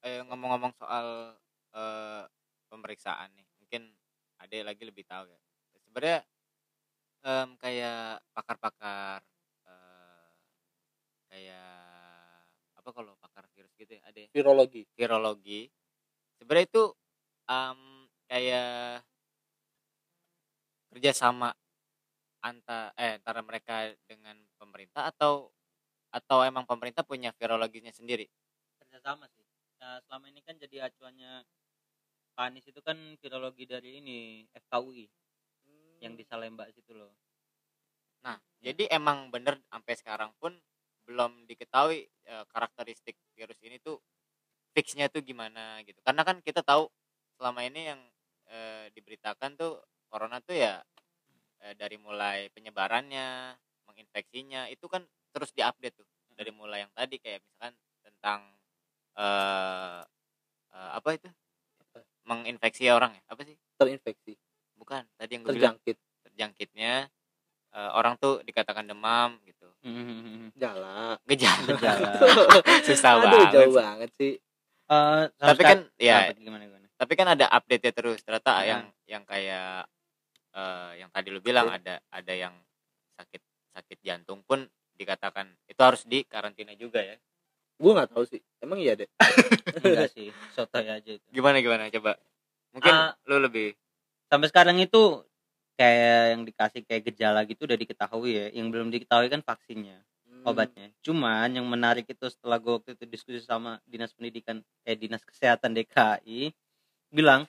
[0.00, 1.36] Eh, ngomong-ngomong soal
[1.76, 2.24] eh,
[2.72, 3.82] pemeriksaan nih, mungkin
[4.40, 5.40] ada lagi lebih tahu ya.
[5.84, 6.18] Sebenarnya
[7.20, 9.20] em, kayak pakar-pakar
[9.68, 10.28] eh,
[11.28, 11.68] kayak
[12.80, 13.44] apa kalau pakar
[13.80, 14.28] gitu ya ada ya?
[14.36, 14.82] virologi.
[14.94, 15.60] Virologi.
[16.36, 16.84] Sebenarnya itu
[17.48, 17.80] em,
[18.28, 19.02] kayak
[20.90, 21.54] kerjasama
[22.40, 25.52] antara eh antara mereka dengan pemerintah atau
[26.10, 28.26] atau emang pemerintah punya virologinya sendiri?
[28.82, 29.46] Kerjasama sih.
[29.80, 31.46] Nah, selama ini kan jadi acuannya
[32.34, 35.06] Pak Anies itu kan virologi dari ini FKUI
[36.00, 37.12] yang di Salemba situ loh.
[38.24, 40.56] Nah, jadi emang bener sampai sekarang pun
[41.10, 43.98] belum diketahui eh, karakteristik virus ini tuh
[44.70, 45.98] fixnya tuh gimana gitu.
[46.06, 46.86] Karena kan kita tahu
[47.34, 48.00] selama ini yang
[48.46, 50.78] eh, diberitakan tuh corona tuh ya
[51.66, 53.58] eh, dari mulai penyebarannya,
[53.90, 55.02] menginfeksinya itu kan
[55.34, 56.06] terus diupdate tuh.
[56.38, 57.74] Dari mulai yang tadi kayak misalkan
[58.06, 58.40] tentang
[59.18, 60.00] eh
[60.70, 61.26] eh, apa itu?
[62.22, 63.22] Menginfeksi orang ya?
[63.34, 63.58] Apa sih?
[63.74, 64.38] Terinfeksi.
[64.78, 65.74] Bukan tadi yang gue bilang.
[65.82, 65.96] Terjangkit.
[66.30, 67.10] Terjangkitnya
[67.70, 69.66] eh, orang tuh dikatakan demam gitu.
[70.54, 71.66] Jala gejala.
[71.68, 72.10] Gejala.
[72.86, 73.76] susah aduh banget jauh sih.
[73.76, 74.32] banget sih.
[74.90, 76.86] Eh, tapi kan ya gimana gimana?
[76.94, 78.18] tapi kan ada update ya terus.
[78.20, 78.66] Ternyata Hmm.
[78.66, 79.86] yang yang kayak
[80.50, 82.52] eh, yang tadi lu bilang ada ada yang
[83.14, 87.16] sakit sakit jantung pun dikatakan itu harus di karantina juga ya.
[87.80, 88.42] Gue nggak tahu sih.
[88.60, 89.08] Emang iya deh
[89.80, 90.28] enggak sih.
[90.52, 91.24] Sotoy aja itu.
[91.30, 91.88] Gimana gimana?
[91.88, 92.18] Coba.
[92.70, 93.16] Mungkin Ah.
[93.24, 93.72] lu lebih
[94.28, 95.24] sampai sekarang itu
[95.80, 100.44] kayak yang dikasih kayak gejala gitu udah diketahui ya yang belum diketahui kan vaksinnya Hmm.
[100.56, 105.20] obatnya cuman yang menarik itu setelah gue waktu itu diskusi sama dinas pendidikan eh dinas
[105.20, 106.48] kesehatan DKI
[107.10, 107.44] bilang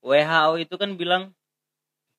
[0.00, 1.32] WHO itu kan bilang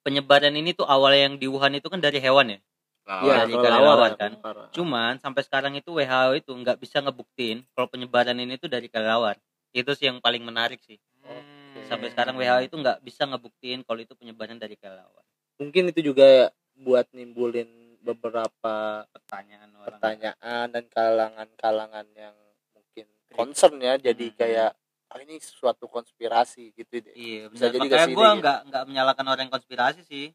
[0.01, 2.59] penyebaran ini tuh awalnya yang di Wuhan itu kan dari hewan ya
[3.05, 4.31] Iya, dari kelelawar kan.
[4.41, 4.69] parah.
[4.73, 9.37] cuman sampai sekarang itu WHO itu nggak bisa ngebuktiin kalau penyebaran ini tuh dari kelelawar
[9.73, 11.54] itu sih yang paling menarik sih Hmm.
[11.85, 15.23] Sampai sekarang WHO itu nggak bisa ngebuktiin kalau itu penyebaran dari kelelawar
[15.55, 17.69] mungkin itu juga buat nimbulin
[17.99, 18.75] beberapa
[19.07, 22.35] pertanyaan orang pertanyaan dan kalangan-kalangan yang
[22.71, 24.37] mungkin concern ya jadi Hmm.
[24.37, 24.71] kayak
[25.05, 27.73] ah ini suatu konspirasi gitu deh Iya, Bisa benar.
[27.73, 28.39] jadi Makanya gue gitu.
[28.41, 30.25] nggak nggak menyalahkan orang yang konspirasi sih.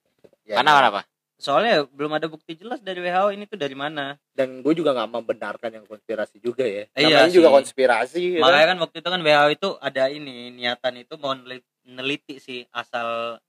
[0.42, 0.76] Ya, karena ya.
[0.80, 1.00] kenapa
[1.40, 4.14] Soalnya belum ada bukti jelas dari WHO ini tuh dari mana.
[4.30, 7.56] dan gue juga nggak membenarkan yang konspirasi juga ya Iya namanya juga sih.
[7.60, 8.70] konspirasi ya Makanya kan?
[8.70, 13.40] kan waktu itu kan WHO itu ada ini niatan itu mau nelit- neliti sih asal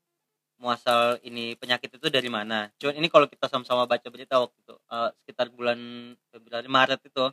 [0.55, 2.69] muasal ini penyakit itu dari mana.
[2.75, 5.79] Cuman ini kalau kita sama-sama baca berita waktu itu eh, sekitar bulan
[6.27, 7.25] Februari Maret itu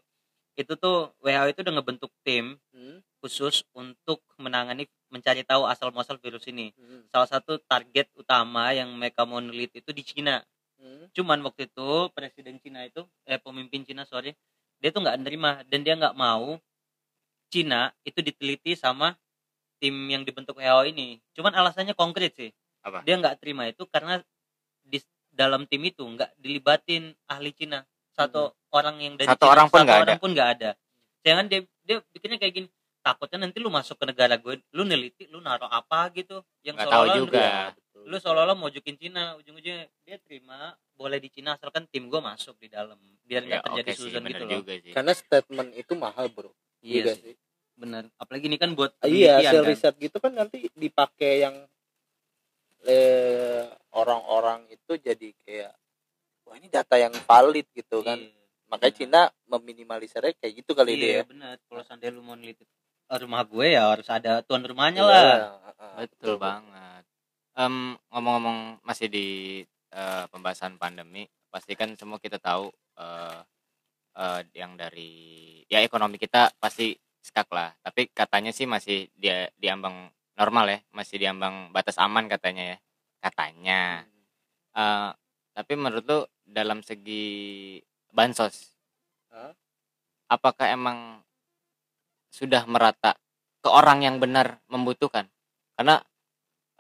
[0.59, 6.19] itu tuh WHO itu udah ngebentuk tim Hmm, khusus untuk menangani mencari tahu asal muasal
[6.23, 6.71] virus ini.
[6.79, 10.43] hmm, Salah satu target utama yang mereka mau neliti itu di Cina.
[10.79, 11.11] hmm.
[11.17, 14.35] cuman waktu itu presiden Cina itu eh pemimpin Cina sorry
[14.79, 16.59] dia tuh nggak nerima dan dia nggak mau
[17.49, 19.17] Cina itu diteliti sama
[19.81, 22.51] tim yang dibentuk WHO ini cuman alasannya konkret sih
[22.85, 23.03] Apa?
[23.07, 24.21] dia nggak terima itu karena
[24.85, 24.99] di
[25.33, 29.79] dalam tim itu nggak dilibatin ahli Cina satu orang yang dari Satu Cina, orang pun
[29.79, 30.71] satu nggak orang pun nggak ada.
[31.21, 35.25] Jangan dia dia bikinnya kayak gini takutnya nanti lu masuk ke negara gue lu neliti
[35.27, 37.41] lu naruh apa gitu yang Nggak tahu juga.
[37.41, 38.03] Ya, betul.
[38.05, 42.59] lu seolah-olah mau jukin Cina ujung-ujungnya dia terima boleh di Cina asalkan tim gue masuk
[42.59, 44.53] di dalam biar ya nggak terjadi oke sih susun gitu loh.
[44.59, 44.93] juga sih.
[44.93, 46.51] Karena statement itu mahal bro.
[46.81, 47.35] Iya Juga sih.
[47.75, 48.05] bener.
[48.17, 49.69] Apalagi ini kan buat Ah, iya hasil kan.
[49.69, 51.57] riset gitu kan nanti dipakai yang
[52.85, 55.73] eh, orang-orang itu jadi kayak
[56.45, 58.19] wah ini data yang valid gitu kan.
[58.19, 58.38] Iya,
[58.69, 59.01] makanya benar.
[59.01, 61.23] Cina meminimalisirnya kayak gitu kali iya dia ya.
[61.25, 62.65] bener kalau seandainya lu mau neliti
[63.09, 65.97] eh, rumah gue ya harus ada tuan rumahnya Iya, lah.
[65.97, 67.03] betul banget.
[67.59, 69.27] Em, ngomong-ngomong masih di
[69.91, 72.69] eh, pembahasan pandemi pasti kan semua kita tahu
[73.01, 73.41] eh,
[74.15, 75.11] eh, yang dari
[75.67, 76.93] ya ekonomi kita pasti
[77.25, 77.73] skak lah.
[77.81, 82.79] Tapi katanya sih masih dia diambang normal ya masih diambang batas aman katanya ya.
[83.19, 84.05] Katanya.
[84.77, 85.11] Eh,
[85.57, 87.81] tapi menurut lu dalam segi
[88.19, 88.75] bansos.
[90.27, 91.23] Apakah emang
[92.35, 93.15] sudah merata
[93.63, 95.31] ke orang yang benar membutuhkan?
[95.79, 96.03] Karena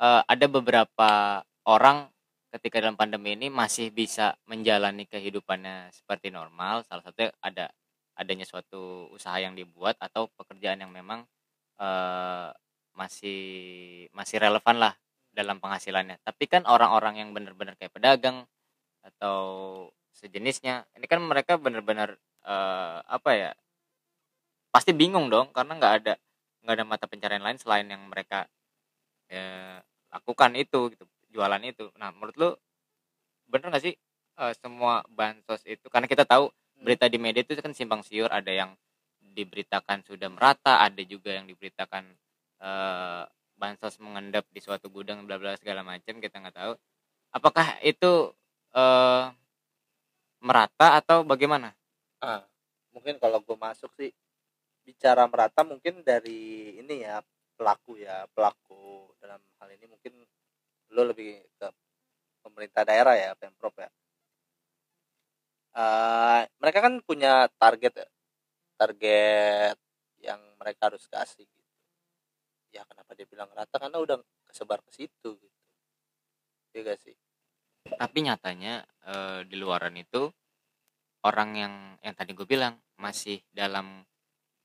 [0.03, 2.11] eh, ada beberapa orang
[2.51, 6.83] ketika dalam pandemi ini masih bisa menjalani kehidupannya seperti normal.
[6.85, 7.71] Salah satunya ada
[8.19, 11.23] adanya suatu usaha yang dibuat atau pekerjaan yang memang
[11.79, 12.51] eh,
[12.99, 13.41] masih
[14.13, 14.95] masih relevan lah
[15.33, 16.19] dalam penghasilannya.
[16.21, 18.45] Tapi kan orang-orang yang benar-benar kayak pedagang
[19.07, 19.39] atau
[20.19, 20.85] sejenisnya.
[20.99, 23.51] Ini kan mereka benar-benar eh, apa ya
[24.75, 26.15] pasti bingung dong karena nggak ada
[26.63, 28.45] nggak ada mata pencarian lain selain yang mereka
[29.33, 29.79] eh,
[30.13, 31.89] lakukan itu gitu jualan itu.
[32.01, 32.51] Nah menurut lu
[33.49, 33.95] bener nggak sih
[34.39, 35.87] eh, semua bansos itu?
[35.89, 38.75] Karena kita tahu berita di media itu kan simpang siur ada yang
[39.21, 42.05] diberitakan sudah merata ada juga yang diberitakan
[42.63, 43.25] eh,
[43.59, 46.73] bansos mengendap di suatu gudang bla bla segala macam kita nggak tahu.
[47.35, 48.33] Apakah itu
[48.77, 49.25] eh
[50.39, 51.75] merata atau bagaimana?
[52.23, 52.43] Ah
[52.95, 54.11] mungkin kalau gue masuk sih
[54.83, 57.23] bicara merata mungkin dari ini ya
[57.59, 59.13] pelaku ya pelaku.
[59.23, 60.15] Dalam hal ini mungkin
[60.95, 61.69] lo lebih ke
[62.43, 63.91] pemerintah daerah ya pemprov ya.
[65.79, 68.09] Eh, mereka kan punya target ya
[68.79, 69.77] target
[70.23, 71.75] yang mereka harus kasih gitu.
[72.75, 75.59] Ya kenapa dia bilang rata karena udah kesebar ke situ gitu.
[76.75, 77.17] Ya gak sih
[77.97, 80.29] tapi nyatanya eh, di luaran itu
[81.25, 81.75] orang yang
[82.05, 84.05] yang tadi gue bilang masih dalam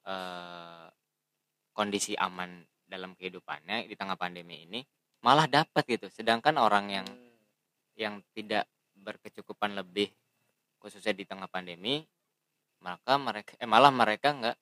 [0.06, 0.88] eh,
[1.74, 4.84] kondisi aman dalam kehidupannya di tengah pandemi ini
[5.24, 7.32] malah dapat gitu sedangkan orang yang Hmm.
[7.96, 8.66] yang tidak
[8.98, 10.10] berkecukupan lebih
[10.82, 12.04] khususnya di tengah pandemi
[12.84, 14.58] maka mereka eh malah mereka nggak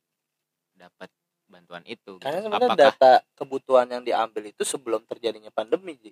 [0.78, 1.10] dapat
[1.50, 2.24] bantuan itu gitu.
[2.24, 6.12] karena sebenarnya apakah data kebutuhan yang diambil itu sebelum terjadinya pandemi Ji.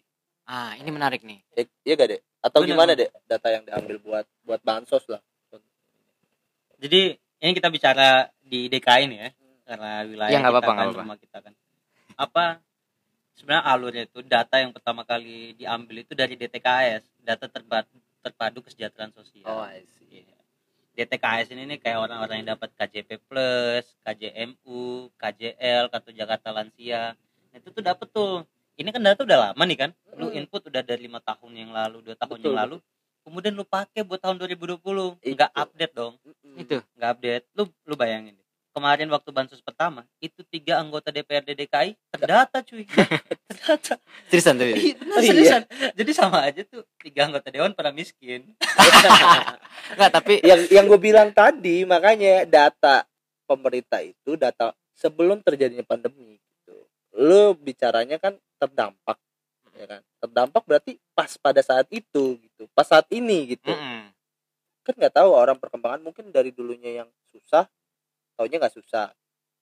[0.49, 2.21] Ah ini menarik nih Ya, iya gak dek?
[2.41, 3.09] Atau Bener, gimana dek?
[3.23, 5.21] Data yang diambil buat buat bansos lah.
[6.79, 7.01] Jadi
[7.39, 9.29] ini kita bicara di DKI nih ya,
[9.63, 11.03] karena wilayah Ya, kita apa-apa, kan, nggak apa-apa.
[11.03, 11.53] rumah kita kan.
[12.15, 12.43] Apa
[13.35, 19.11] sebenarnya alurnya itu data yang pertama kali diambil itu dari DTKS, data terpadu, terpadu kesejahteraan
[19.11, 19.43] sosial.
[19.45, 20.23] Oh, I see.
[20.23, 20.39] Iya.
[20.95, 27.15] DTKS ini nih kayak orang-orang yang dapat KJP Plus, KJMU, KJL, kartu Jakarta Lansia.
[27.51, 28.43] Nah, itu tuh dapat tuh.
[28.79, 29.91] Ini kan data udah lama nih kan.
[30.15, 30.39] Lu Hmm.
[30.39, 32.75] input udah dari lima tahun yang lalu, dua tahun Betul, yang lalu.
[33.27, 35.19] Kemudian lu pakai buat tahun 2020.
[35.19, 35.35] Itu.
[35.35, 36.15] Enggak update dong
[36.59, 38.47] itu nggak update lu lu bayangin deh.
[38.69, 42.85] kemarin waktu bansos pertama itu tiga anggota DPRD DKI terdata cuy
[43.49, 43.95] terdata
[44.29, 44.93] seriusan tuh iya.
[45.19, 45.61] seriusan.
[45.97, 48.53] jadi sama aja tuh tiga anggota dewan pada miskin
[49.97, 53.03] nggak tapi yang yang gue bilang tadi makanya data
[53.49, 56.37] pemerintah itu data sebelum terjadinya pandemi.
[57.19, 59.19] Lu bicaranya kan terdampak
[59.75, 60.01] ya kan.
[60.17, 62.63] Terdampak berarti pas pada saat itu gitu.
[62.71, 63.69] Pas saat ini gitu.
[63.69, 64.11] mm-mm.
[64.79, 67.69] kan nggak tahu orang perkembangan mungkin dari dulunya yang susah
[68.33, 69.13] taunya nggak susah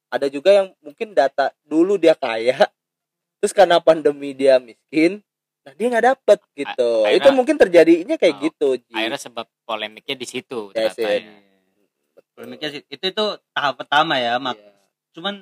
[0.08, 2.56] ada juga yang mungkin data dulu dia kaya
[3.38, 5.20] terus karena pandemi dia miskin
[5.67, 8.93] nah dia nggak dapet gitu A- itu akhirnya- mungkin terjadinya kayak Oh, gitu Ji.
[8.96, 11.20] akhirnya sebab polemiknya di situ Yes, ya.
[12.32, 14.72] polemiknya sih itu itu tahap pertama ya mak Iya.
[15.12, 15.36] cuman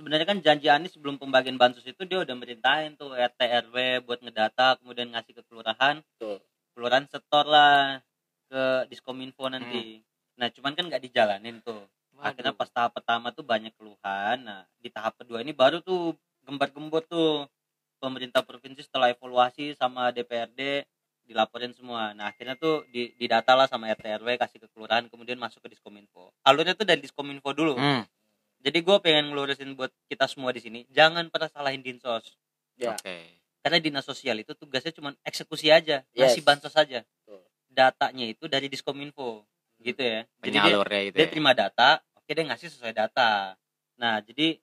[0.00, 4.24] sebenarnya kan janji Anies sebelum pembagian bansos itu dia udah merintahin tuh RT RW buat
[4.24, 6.00] ngedata kemudian ngasih ke kelurahan.
[6.16, 6.40] Betul.
[6.72, 8.00] kelurahan setor lah
[8.48, 10.00] ke diskominfo nanti.
[10.40, 11.84] Nah cuman kan nggak dijalanin tuh.
[12.16, 14.40] Akhirnya pas tahap pertama tuh banyak keluhan.
[14.40, 16.16] Nah di tahap kedua ini baru tuh
[16.48, 17.44] gembar-gembor tuh
[18.00, 20.88] pemerintah provinsi setelah evaluasi sama DPRD
[21.28, 22.16] dilaporin semua.
[22.16, 25.76] Nah akhirnya tuh di, didata lah sama RT RW kasih ke kelurahan kemudian masuk ke
[25.76, 26.32] diskominfo.
[26.48, 27.76] Alurnya tuh dari diskominfo dulu.
[27.76, 28.08] Hmm,
[28.60, 32.36] jadi gue pengen ngelurusin buat kita semua di sini jangan pernah salahin dinsos
[32.80, 32.96] Ya.
[32.96, 33.16] oke
[33.60, 36.32] karena dinas sosial itu tugasnya cuma eksekusi aja Yes.
[36.32, 37.44] ngasih bansos saja Betul.
[37.68, 39.44] datanya itu dari diskominfo
[39.84, 41.30] gitu ya jadi dia, penyalurnya itu dia ya.
[41.32, 43.52] terima data oke dia ngasih sesuai data
[44.00, 44.56] nah jadi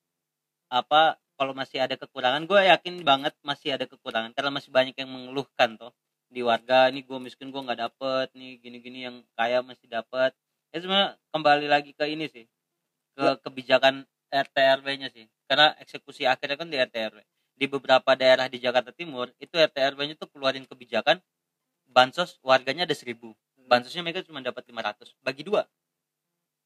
[0.74, 5.14] apa kalau masih ada kekurangan gue yakin banget masih ada kekurangan karena masih banyak yang
[5.14, 5.94] mengeluhkan toh
[6.28, 10.34] di warga ini gue miskin gue nggak dapet nih gini-gini yang kaya masih dapet
[10.74, 12.50] ya sebenarnya kembali lagi ke ini sih
[13.18, 15.26] ke kebijakan RT RW-nya sih.
[15.50, 17.20] Karena eksekusi akhirnya kan di RT RW
[17.58, 21.18] di beberapa daerah di Jakarta Timur itu RT RW-nya tuh keluarin kebijakan
[21.90, 23.34] bansos warganya ada seribu.
[23.68, 25.66] Bansosnya mereka cuma dapat 500 bagi dua.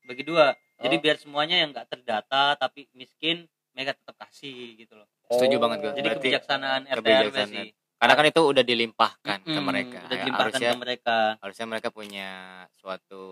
[0.03, 0.51] Bagi dua.
[0.81, 1.01] Jadi Oh.
[1.01, 5.07] biar semuanya yang nggak terdata tapi miskin mereka tetap kasih gitu loh.
[5.31, 5.91] Setuju banget gue.
[5.95, 7.67] jadi Berarti kebijaksanaan RT RW sih.
[8.01, 11.17] Karena kan itu udah dilimpahkan ke Mm-mm, mereka udah Ya, dilimpahkan harusnya ke mereka.
[11.37, 12.29] harusnya mereka punya
[12.75, 13.23] suatu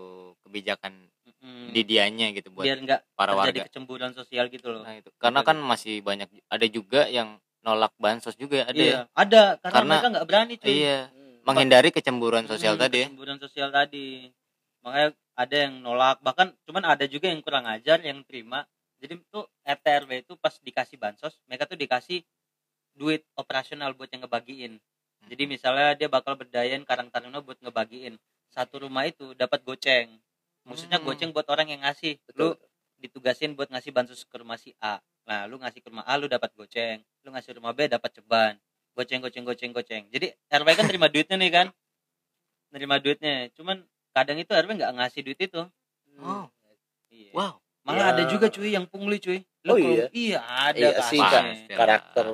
[0.46, 1.72] kebijakan Mm-mm.
[1.72, 3.66] di dianya gitu buat biar nggak para terjadi warga.
[3.72, 4.84] kecemburuan sosial gitu loh.
[4.84, 5.08] Nah itu.
[5.16, 9.00] Karena kan masih banyak ada juga yang nolak bansos juga ada iya ya?
[9.10, 9.42] ada.
[9.56, 10.68] Karena, Karena- mereka nggak berani cuy.
[10.70, 11.40] iya Hmm.
[11.42, 13.06] menghindari kecemburuan sosial Hmm, tadi ya?
[13.08, 14.28] kecemburuan sosial tadi.
[14.80, 16.20] Makanya ada yang nolak.
[16.20, 18.68] Bahkan cuman ada juga yang kurang ajar yang terima.
[18.96, 22.20] Jadi tuh RT RW itu pas dikasih bansos mereka tuh dikasih
[22.92, 24.76] duit operasional buat yang ngebagiin.
[25.24, 28.20] Jadi misalnya dia bakal berdayain Karang Taruna buat ngebagiin.
[28.48, 30.20] Satu rumah itu dapat goceng
[30.62, 31.06] maksudnya Hmm.
[31.06, 32.38] goceng buat orang yang ngasih Betul.
[32.38, 32.48] lu
[32.98, 36.26] ditugasin buat ngasih bansos ke rumah si A nah lu ngasih ke rumah A lu
[36.26, 38.54] dapat goceng lu ngasih rumah B dapat ceban
[38.92, 41.66] goceng goceng goceng goceng jadi RW kan terima duitnya nih kan
[42.70, 45.62] nerima duitnya cuman kadang itu RW nggak ngasih duit itu
[46.18, 46.44] Oh.
[47.08, 47.32] Iya.
[47.32, 48.12] wow malah Ya.
[48.12, 50.06] ada juga cuy yang pungli cuy Oh, kalau- iya?
[50.10, 51.16] iya ada Iya sih.
[51.16, 51.68] Kak.
[51.70, 52.26] karakter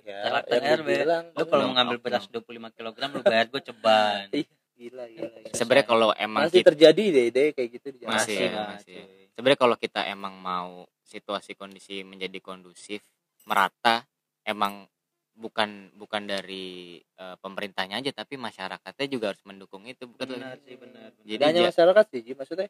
[0.00, 0.88] ya Karakter RW.
[1.32, 4.46] lu kalau Oknum, mau ngambil beras 25 kg lu bayar gue ceban Iya.
[4.72, 5.54] Gila gila, gila.
[5.54, 8.18] sebenarnya kalau emang masih kita terjadi deh deh kayak gitu di Jakarta.
[8.24, 8.98] Masih, lah, masih.
[9.32, 10.72] sebenarnya kalau kita emang mau
[11.04, 13.04] situasi kondisi menjadi kondusif
[13.44, 14.02] merata
[14.42, 14.88] emang
[15.32, 20.76] bukan bukan dari eh, pemerintahnya aja tapi masyarakatnya juga harus mendukung itu bukan benar sih
[20.76, 21.24] benar benar.
[21.24, 22.32] Jadi Tidak hanya masyarakat sih Ji.
[22.36, 22.68] maksudnya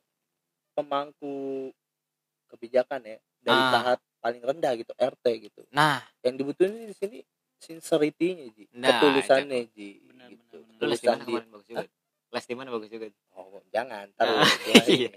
[0.72, 1.34] pemangku
[2.48, 3.70] kebijakan ya dari Ah.
[3.72, 7.18] tahap paling rendah gitu RT gitu nah yang dibutuhin di sini
[7.58, 10.51] sincerity-nya Ji Nah, ketulusannya Ji Benar, gitu benar, benar.
[10.82, 11.84] Lu les di mana di kemarin bagus juga
[12.32, 14.48] les di mana bagus juga oh jangan taruh Ah,
[14.88, 15.10] iya.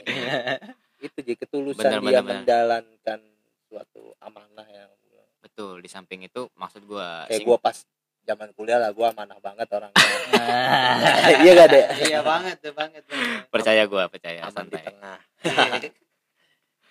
[0.98, 2.24] itu Ji ketulusan Benar, dia benar.
[2.24, 3.20] menjalankan
[3.64, 4.92] suatu amanah yang
[5.38, 7.78] betul di samping itu maksud gua kayak sing- gua pas
[8.24, 10.02] zaman kuliah lah gua amanah banget orangnya
[10.36, 10.98] Ah.
[11.42, 13.46] iya gak deh iya banget tuh banget banget.
[13.48, 15.20] percaya gua percaya aman di santai tengah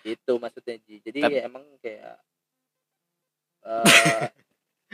[0.04, 2.16] itu maksudnya Ji jadi Tapi- emang kayak
[3.64, 4.28] eh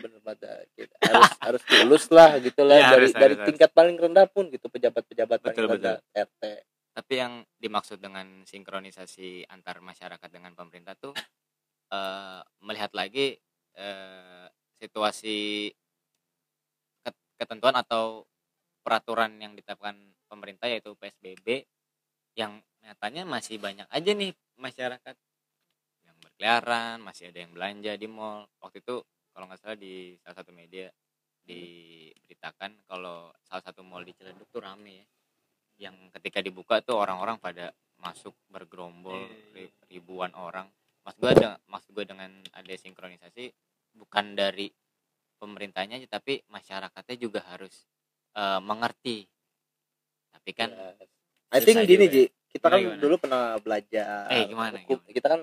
[0.00, 2.76] bener pada kita harus harus tulus lah gitu lah.
[2.80, 5.96] Iya, dari harus, dari harus, tingkat paling rendah pun gitu pejabat-pejabat paling Betul, rendah.
[6.16, 6.42] RT
[6.90, 11.14] tapi yang dimaksud dengan sinkronisasi antar masyarakat dengan pemerintah tuh
[11.94, 13.38] eh, melihat lagi
[13.78, 14.46] eh,
[14.82, 15.70] situasi
[17.06, 18.26] ket- ketentuan atau
[18.82, 21.64] peraturan yang ditetapkan pemerintah yaitu PSBB
[22.34, 25.14] yang nyatanya masih banyak aja nih masyarakat.
[26.04, 28.48] Yang berkeliaran masih ada yang belanja di mall.
[28.62, 30.87] Waktu itu kalau nggak salah di salah satu media
[31.43, 35.07] diberitakan kalau salah satu mall di Ciledug tuh rame ya
[35.81, 39.53] yang ketika dibuka tuh orang-orang pada masuk bergerombol Iya, iya.
[39.57, 40.69] ri- ribuan orang
[41.01, 43.49] mas gue ada maksud gue dengan ada sinkronisasi
[43.95, 44.69] bukan dari
[45.37, 47.88] pemerintahnya aja tapi masyarakatnya juga harus
[48.35, 49.25] eh, mengerti
[50.31, 51.09] tapi kan Yes.
[51.51, 52.07] I think gini.
[52.07, 53.01] Ji kita Gimana, kan gimana?
[53.03, 55.11] dulu pernah belajar Eh, gimana, hukum gimana?
[55.11, 55.40] kita kan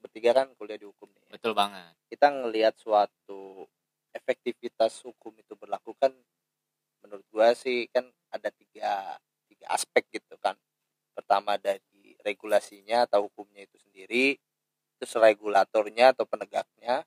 [0.00, 1.92] bertiga kan kuliah di hukum nih betul banget.
[2.08, 3.68] Kita ngelihat suatu
[4.10, 6.10] efektivitas hukum itu berlaku kan
[7.04, 10.56] menurut gua sih kan ada tiga tiga aspek gitu kan.
[11.14, 14.36] Pertama dari regulasinya atau hukumnya itu sendiri
[15.00, 17.04] terus regulatornya atau penegaknya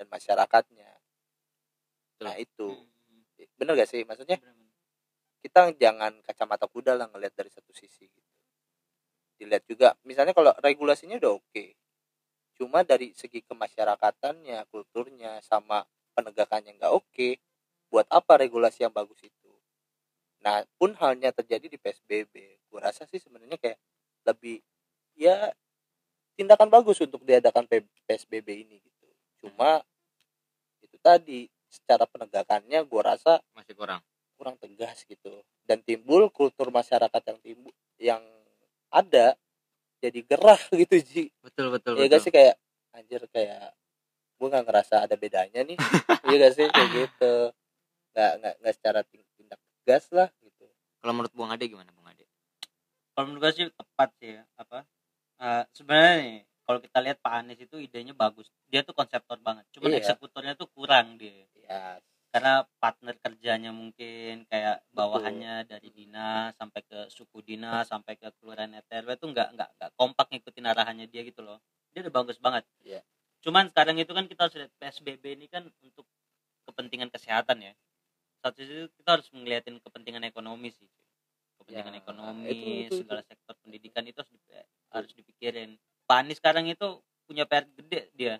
[0.00, 0.90] dan masyarakatnya.
[2.24, 2.72] Nah itu.
[2.72, 3.24] Hmm,
[3.60, 4.00] bener gak sih?
[4.08, 4.40] Maksudnya
[5.44, 8.32] kita jangan kacamata kuda lah ngelihat dari satu sisi gitu.
[9.36, 11.83] Dilihat juga misalnya kalau regulasinya udah oke
[12.58, 15.82] cuma dari segi kemasyarakatannya kulturnya sama
[16.14, 17.28] penegakannya nggak oke
[17.90, 19.52] buat apa regulasi yang bagus itu?
[20.44, 22.34] Nah pun halnya terjadi di psbb
[22.70, 23.78] gua rasa sih sebenarnya kayak
[24.28, 24.60] lebih
[25.18, 25.52] ya
[26.38, 27.66] tindakan bagus untuk diadakan
[28.06, 29.08] psbb ini gitu.
[29.46, 29.82] Cuma
[30.84, 34.02] itu tadi secara penegakannya gua rasa masih kurang.
[34.34, 35.30] kurang tegas gitu.
[35.62, 38.22] Dan timbul kultur masyarakat yang timbul yang
[38.90, 39.38] ada
[40.04, 41.22] jadi gerah gitu ji.
[41.40, 42.54] Betul betul ya gak sih kayak
[42.92, 43.72] anjir kayak
[44.34, 45.78] gue nggak ngerasa ada bedanya nih.
[46.24, 47.34] Iya gak sih kayak gitu.
[48.16, 50.64] Nggak nggak nggak secara tindak tegas lah gitu.
[51.00, 52.24] Kalau menurut Bung Ade gimana Bung Ade?
[53.12, 54.84] Kalau menurut gue sih tepat sih ya apa
[55.34, 58.48] Eh, sebenarnya nih kalau kita lihat Pak Anies itu idenya bagus.
[58.70, 59.98] Dia tuh konseptor banget cuman Iya.
[60.00, 61.44] eksekutornya tuh kurang dia.
[61.58, 61.98] Ya
[62.34, 68.74] karena partner kerjanya mungkin kayak bawahannya dari dinas sampai ke suku dinas sampai ke kelurahan
[68.74, 71.62] RT RW tuh nggak nggak nggak kompak ngikutin arahannya dia gitu loh.
[71.94, 72.66] Dia udah bagus banget.
[72.82, 73.06] Iya.
[73.44, 76.08] cuman sekarang itu kan kita harus lihat PSBB ini kan untuk
[76.64, 77.72] kepentingan kesehatan ya.
[78.40, 80.88] Satu sisi kita harus ngeliatin kepentingan ekonomi sih.
[81.60, 84.32] Kepentingan Ya, ekonomi itu- itu- segala sektor pendidikan itu harus
[84.90, 85.76] harus dipikirin.
[86.08, 88.34] Pak Anies sekarang itu punya PR gede dia.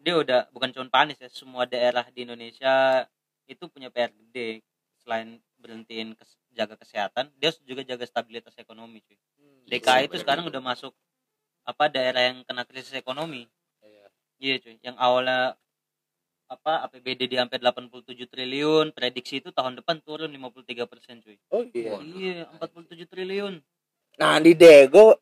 [0.00, 3.04] Dia udah bukan cuma Pak Anies ya semua daerah di Indonesia
[3.50, 4.62] itu punya PR gede
[5.02, 9.18] selain berhentiin kes- jaga kesehatan dia juga jaga stabilitas ekonomi cuy.
[9.66, 10.94] DKI itu bener, sekarang udah masuk
[11.66, 13.50] apa daerah yang kena krisis ekonomi.
[13.82, 14.06] Iya.
[14.38, 15.58] iya cuy yang awalnya
[16.50, 21.38] apa APBD di hampir 87 triliun prediksi itu tahun depan turun 53 persen cuy.
[21.50, 21.98] Oh iya.
[22.02, 23.54] Iya 47 triliun.
[24.18, 25.14] Nah di deh gue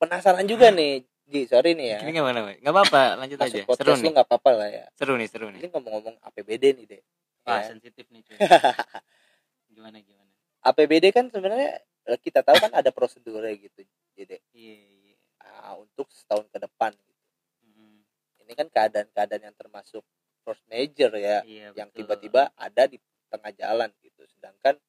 [0.00, 1.98] penasaran juga nih Ji sorry nih ya.
[2.04, 3.76] Ini gimana nggak apa-apa lanjut masuk aja.
[3.80, 4.12] seru nih.
[4.12, 4.84] nggak apa-apa lah ya.
[4.92, 5.64] Seru nih seru nih.
[5.64, 7.02] Ini ngomong-ngomong APBD nih deh
[7.44, 7.70] ah Ya.
[7.76, 8.36] sensitif nih cuy.
[9.74, 10.30] Gimana gimana?
[10.64, 11.76] APBD kan sebenarnya
[12.08, 13.84] eh, kita tahu kan ada prosedurnya gitu
[14.16, 15.16] jadi iya iya.
[15.44, 17.22] Ah, untuk setahun ke depan gitu.
[17.68, 18.00] Mm,
[18.48, 20.00] ini kan keadaan-keadaan yang termasuk
[20.40, 22.04] force major ya iya yang betul.
[22.08, 22.96] tiba-tiba ada di
[23.28, 24.24] tengah jalan gitu.
[24.32, 24.80] Sedangkan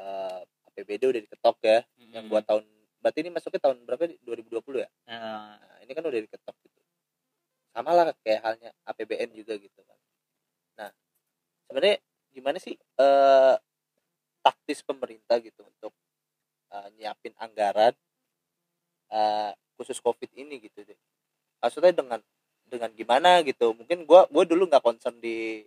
[0.00, 0.40] eh,
[0.72, 2.64] APBD udah diketok ya Mm, yang buat tahun
[3.04, 4.88] berarti ini masuknya tahun berapa 2020 ya?
[5.04, 6.80] Eh, nah, ini kan udah diketok gitu.
[7.76, 9.98] Sama lah kayak halnya APBN juga gitu kan.
[10.80, 10.90] Nah
[11.64, 11.98] sebenarnya
[12.30, 13.54] gimana sih eh
[14.40, 15.92] taktis pemerintah gitu untuk
[16.70, 17.94] eh, nyiapin anggaran
[19.10, 20.98] eh, khusus covid ini gitu deh?
[21.58, 22.20] Maksudnya dengan
[22.64, 23.72] dengan gimana gitu?
[23.72, 25.64] Mungkin gua gua dulu nggak concern di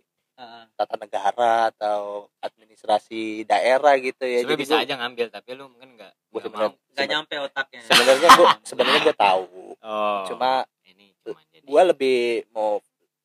[0.78, 4.46] tata negara atau administrasi daerah gitu ya.
[4.46, 7.80] Sebenarnya bisa gua- aja ngambil tapi lu mungkin nggak Gua nggak sebenarnya- nggak nyampe otaknya.
[7.82, 9.46] sebenarnya gua sebenarnya gua tahu.
[9.82, 10.50] Oh cuma
[10.84, 12.18] ini cuma jadi gua lebih
[12.54, 12.78] mau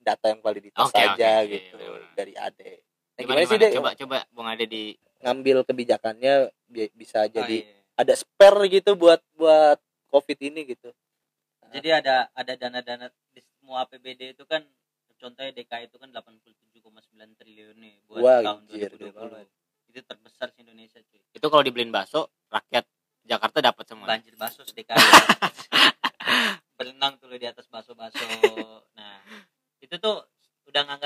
[0.03, 2.11] data yang validitas Oke, aja oke, iya, gitu bener-bener.
[2.13, 2.71] dari Ade
[3.15, 4.83] nah, gimana, gimana sih deh coba coba bung ade di
[5.19, 6.33] ngambil kebijakannya
[6.67, 7.79] bi- bisa Oh, jadi iya.
[7.95, 9.79] ada spare gitu buat buat
[10.09, 10.91] covid ini gitu
[11.71, 14.61] Jadi ada ada dana-dana di semua APBD itu kan
[15.15, 16.77] contohnya DKI itu kan 87,9
[17.33, 19.09] triliun nih buat Wah, tahun gede 2020.
[19.09, 19.47] banget.
[19.87, 21.17] Itu terbesar di Indonesia cuy.
[21.33, 22.85] itu kalau dibeliin bakso rakyat
[23.23, 24.93] Jakarta dapat semua Banjir bakso DKI.
[26.77, 28.21] Berenang tuh di atas bakso-bakso.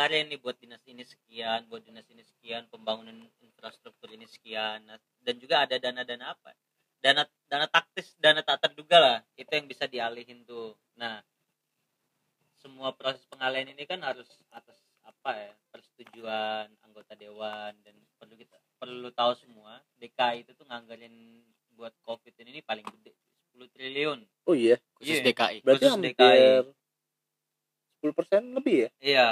[0.08, 4.88] Nganggarin nih buat dinas ini sekian, buat dinas ini sekian, pembangunan infrastruktur ini sekian.
[4.88, 6.55] Nah, dan juga ada dana-dana apa?
[7.03, 9.18] Dana dana taktis, dana tak terduga lah.
[9.36, 10.80] Itu yang bisa dialihin tuh.
[10.95, 11.20] Nah,
[12.64, 15.51] semua proses pengalihan ini kan harus atas apa ya?
[15.76, 21.43] persetujuan anggota dewan dan perlu kita perlu tahu semua DKI itu tuh nganggarin
[21.76, 23.12] buat covid ini paling gede
[23.53, 25.30] 10 triliun oh iya khusus Iya.
[25.30, 26.49] DKI berarti Khusus hampir DKI.
[28.01, 29.30] 10% lebih ya Iya, iya.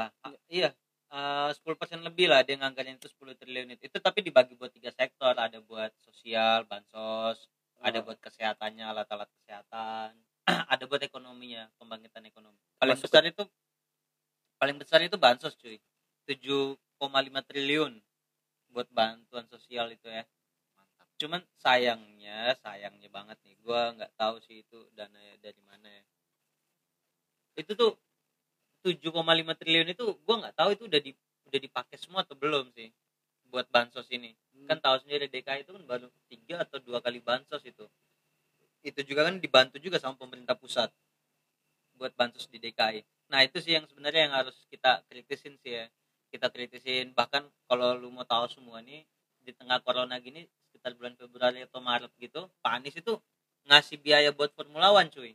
[1.26, 3.89] Eh, Sepuluh persen lebih lah dia nganggarin itu 10 triliun itu.
[3.89, 7.49] Itu tapi dibagi buat tiga sektor, ada buat sosial, bansos,
[7.82, 10.13] ada buat kesehatannya, alat-alat kesehatan,
[10.73, 12.59] ada buat ekonominya, pembangkitan ekonomi.
[12.78, 13.43] Paling Masuk besar itu
[14.61, 15.78] paling besar itu bansos, cuy.
[16.26, 17.93] 7,5 triliun
[18.73, 20.26] buat bantuan sosial itu ya.
[20.78, 26.03] mantap Cuman sayangnya, sayangnya banget nih, gua nggak tahu sih itu dana dari mana ya.
[27.55, 27.91] Itu tuh
[29.06, 31.12] 7,5 triliun itu gua nggak tahu itu udah di
[31.45, 32.89] udah dipakai semua atau belum sih
[33.53, 34.34] buat bansos ini.
[34.66, 37.86] Kan tahu sendiri DKI itu kan baru tiga atau dua kali bansos itu.
[38.82, 40.89] Itu juga kan dibantu juga sama pemerintah pusat
[41.95, 43.06] buat bansos di DKI.
[43.32, 45.86] Nah, itu sih yang sebenarnya yang harus kita kritisin sih ya.
[46.30, 49.06] Kita kritisin bahkan kalau lu mau tahu semua nih
[49.45, 53.16] di tengah corona gini sekitar bulan Februari atau Maret gitu, Pak Anies itu
[53.66, 55.34] ngasih biaya buat Formula One cuy.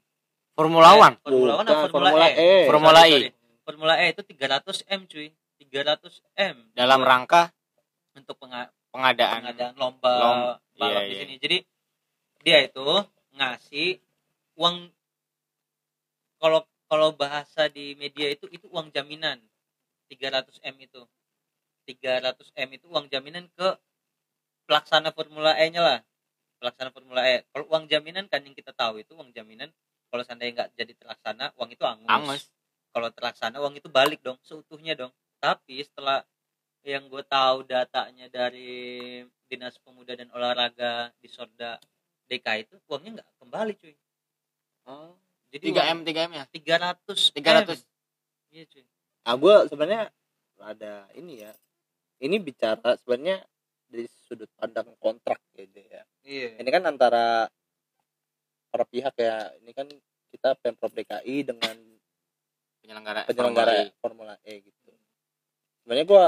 [0.54, 2.36] Formula Eh, One Formula One Formula, Formula E?
[2.36, 2.50] E.
[2.68, 3.39] Formula Sorry, E.
[3.70, 5.30] Formula E itu 300 M cuy.
[5.62, 6.56] 300 M.
[6.74, 7.54] Dalam rangka?
[8.18, 9.46] Untuk penga- pengadaan.
[9.46, 11.20] pengadaan lomba Lom- balap iya, di iya.
[11.22, 11.34] sini.
[11.38, 11.56] Jadi
[12.42, 12.86] dia itu
[13.38, 14.02] ngasih
[14.58, 14.90] uang
[16.42, 19.38] kalau kalau bahasa di media itu itu uang jaminan.
[20.10, 21.06] 300 M itu.
[21.86, 23.68] 300 M itu uang jaminan ke
[24.66, 25.98] pelaksana Formula E nya lah.
[26.58, 27.46] Pelaksana Formula E.
[27.54, 29.70] Kalau uang jaminan kan yang kita tahu itu uang jaminan.
[30.10, 32.42] Kalau seandainya nggak jadi terlaksana uang itu angus, angus
[32.90, 35.12] kalau terlaksana uang itu balik dong seutuhnya dong.
[35.40, 36.26] Tapi setelah
[36.84, 39.20] yang gue tahu datanya dari
[39.50, 41.76] dinas pemuda dan olahraga di Sorda
[42.30, 43.94] DKI itu uangnya nggak kembali cuy.
[45.50, 46.44] Jadi 3 m 3 m ya?
[46.46, 47.82] 300 300
[48.54, 48.84] iya cuy.
[49.26, 50.04] Nah gue sebenarnya
[50.62, 51.52] ada ini ya.
[52.20, 53.42] Ini bicara sebenarnya
[53.90, 56.02] dari sudut pandang kontrak gitu ya.
[56.22, 56.62] Iya.
[56.62, 57.50] Ini kan antara
[58.70, 59.50] para pihak ya.
[59.58, 59.88] Ini kan
[60.30, 61.76] kita pemprov DKI dengan
[62.80, 64.00] penyelenggara penyelenggara Formula E.
[64.00, 64.90] Formula E gitu.
[65.80, 66.24] Sebenarnya gue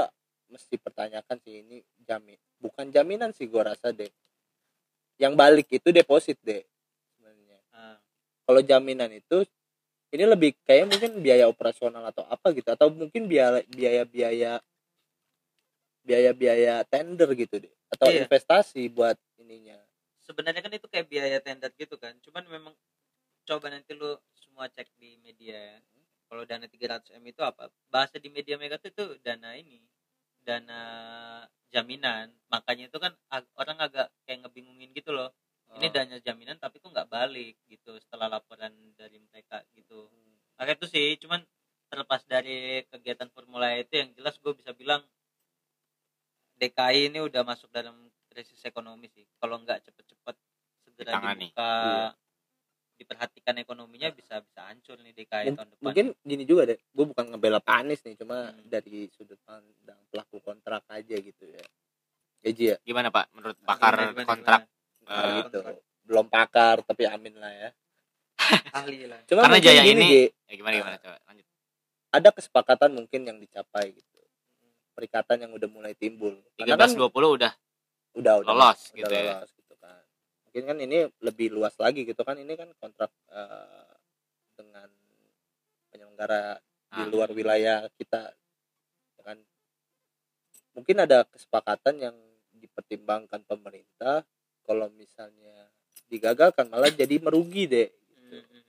[0.53, 4.09] mesti pertanyakan sih ini jamin bukan jaminan sih gue rasa deh
[5.17, 6.61] yang balik itu deposit deh
[7.17, 7.57] sebenarnya.
[7.73, 7.97] Ah,
[8.45, 9.45] kalau jaminan itu
[10.13, 14.51] ini lebih kayak mungkin biaya operasional atau apa gitu atau mungkin biaya biaya biaya
[16.03, 18.25] biaya biaya tender gitu deh atau Iya.
[18.27, 19.79] investasi buat ininya.
[20.21, 22.13] Sebenarnya kan itu kayak biaya tender gitu kan.
[22.21, 22.73] Cuman memang
[23.43, 25.79] coba nanti lu semua cek di media.
[26.33, 29.85] Kalau dana 300 m itu apa bahasa di media mereka tuh itu dana ini
[30.41, 30.81] dana
[31.69, 35.29] jaminan makanya itu kan ag- orang agak kayak ngebingungin gitu loh
[35.77, 35.93] ini Oh.
[35.93, 40.09] dana jaminan tapi kok nggak balik gitu setelah laporan dari mereka gitu
[40.57, 41.41] makanya itu sih cuman
[41.89, 45.05] terlepas dari kegiatan formula E itu yang jelas gue bisa bilang
[46.57, 47.93] DKI ini udah masuk dalam
[48.29, 50.35] krisis ekonomi sih kalau nggak cepet-cepet
[50.85, 51.49] segera Ditangani.
[51.49, 52.05] dibuka Iya.
[52.95, 55.83] Diperhatikan ekonominya bisa bisa hancur nih DKI Mung- tahun depan.
[55.83, 58.63] mungkin gini juga deh gue bukan ngebela Pak Anies nih cuma Hmm.
[58.63, 61.65] dari sudut pandang pelaku kontrak aja gitu ya.
[62.41, 62.77] Eji ya?
[62.81, 63.31] Gimana pak?
[63.31, 64.61] Menurut pakar Gimana, gimana, kontrak
[64.99, 65.23] gimana?
[65.23, 65.59] Eh, gitu.
[66.03, 67.69] Belum pakar tapi amin lah ya.
[68.77, 69.23] Ahli lah.
[69.23, 70.97] Cuma Karena Jaya gini ini- Ji, ya gimana gimana?
[70.97, 71.47] Coba lanjut.
[72.11, 74.19] Ada kesepakatan mungkin yang dicapai gitu.
[74.93, 76.37] Perikatan yang udah mulai timbul.
[76.53, 77.51] Karena 13 kan 20 udah
[78.13, 78.45] udah udah.
[78.45, 79.21] lolos udah gitu ya.
[79.33, 79.61] lolos gitu.
[79.62, 79.62] kan
[80.53, 82.37] mungkin kan ini lebih luas lagi gitu kan.
[82.37, 83.89] Ini kan kontrak eh,
[84.53, 84.85] dengan
[85.89, 86.61] penyelenggara
[86.93, 87.09] di Ah.
[87.09, 88.29] luar wilayah kita
[89.17, 89.41] ya kan.
[90.77, 92.13] Mungkin ada kesepakatan yang
[92.53, 94.21] dipertimbangkan pemerintah
[94.61, 95.73] kalau misalnya
[96.05, 98.37] digagalkan malah jadi merugi deh gitu.
[98.37, 98.61] Hmm,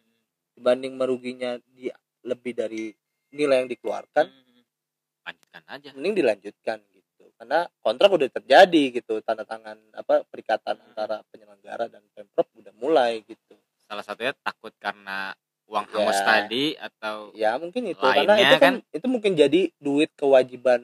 [0.57, 1.93] dibanding meruginya di
[2.25, 2.97] lebih dari
[3.29, 4.65] nilai yang dikeluarkan Hmm,
[5.29, 5.89] lanjutkan aja.
[5.93, 6.81] mending dilanjutkan
[7.35, 10.87] karena kontrak udah terjadi gitu tanda tangan apa perikatan Hmm.
[10.89, 13.55] antara penyelenggara dan pemprov udah mulai gitu.
[13.85, 15.93] Salah satunya takut karena uang Ya.
[15.97, 18.01] hangus tadi atau ya mungkin itu.
[18.01, 20.81] Lainnya karena itu kan, kan- itu mungkin jadi duit kewajiban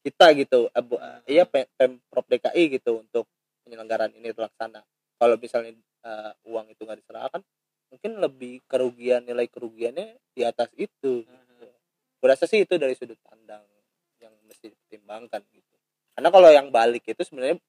[0.00, 3.26] kita gitu eh, bu- iya Pem- pemprov DKI gitu untuk
[3.62, 4.80] penyelenggaraan ini terlaksana.
[5.18, 7.42] Kalau misalnya eh, uang itu nggak diserahkan
[7.88, 11.66] mungkin lebih kerugian nilai kerugiannya di atas itu gitu.
[12.18, 13.64] Gua rasa sih itu dari sudut pandang
[14.18, 15.67] yang mesti dipertimbangkan gitu
[16.18, 17.62] karena kalau yang balik itu sebenarnya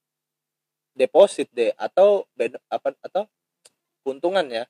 [0.97, 3.29] deposit deh atau beda apa atau
[4.01, 4.65] keuntungan ya.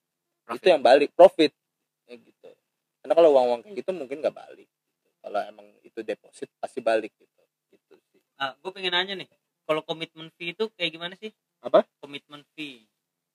[0.52, 1.56] Itu yang balik profit.
[2.04, 2.52] Ya gitu.
[3.00, 4.68] Karena kalau uang uang kayak gitu mungkin nggak balik.
[4.68, 5.16] Gitu.
[5.24, 7.42] kalau emang itu deposit pasti balik gitu.
[7.72, 8.20] Gitu sih.
[8.36, 9.32] Ah gue pengen nanya nih
[9.64, 11.32] kalau komitmen fee itu kayak gimana sih?
[11.64, 11.88] Apa?
[12.04, 12.84] komitmen fee.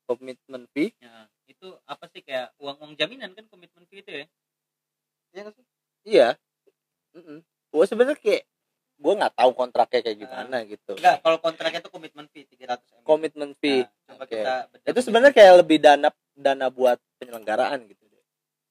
[0.04, 0.92] Komitmen fee?
[1.00, 2.20] Ya itu apa sih?
[2.20, 4.26] Kayak uang uang jaminan kan komitmen fee itu ya?
[5.32, 5.64] Iya nggak sih?
[6.04, 6.28] Iya.
[7.16, 7.40] Mm
[7.74, 8.44] gue sebenarnya kayak
[9.04, 10.96] gue nggak tahu kontraknya kayak gimana gitu.
[10.96, 13.84] Enggak kalau kontraknya itu komitmen fee 300 m komitmen fee.
[13.84, 14.32] Nah, coba Oke.
[14.40, 14.54] kita
[14.88, 18.04] itu sebenarnya kayak lebih dana dana buat penyelenggaraan gitu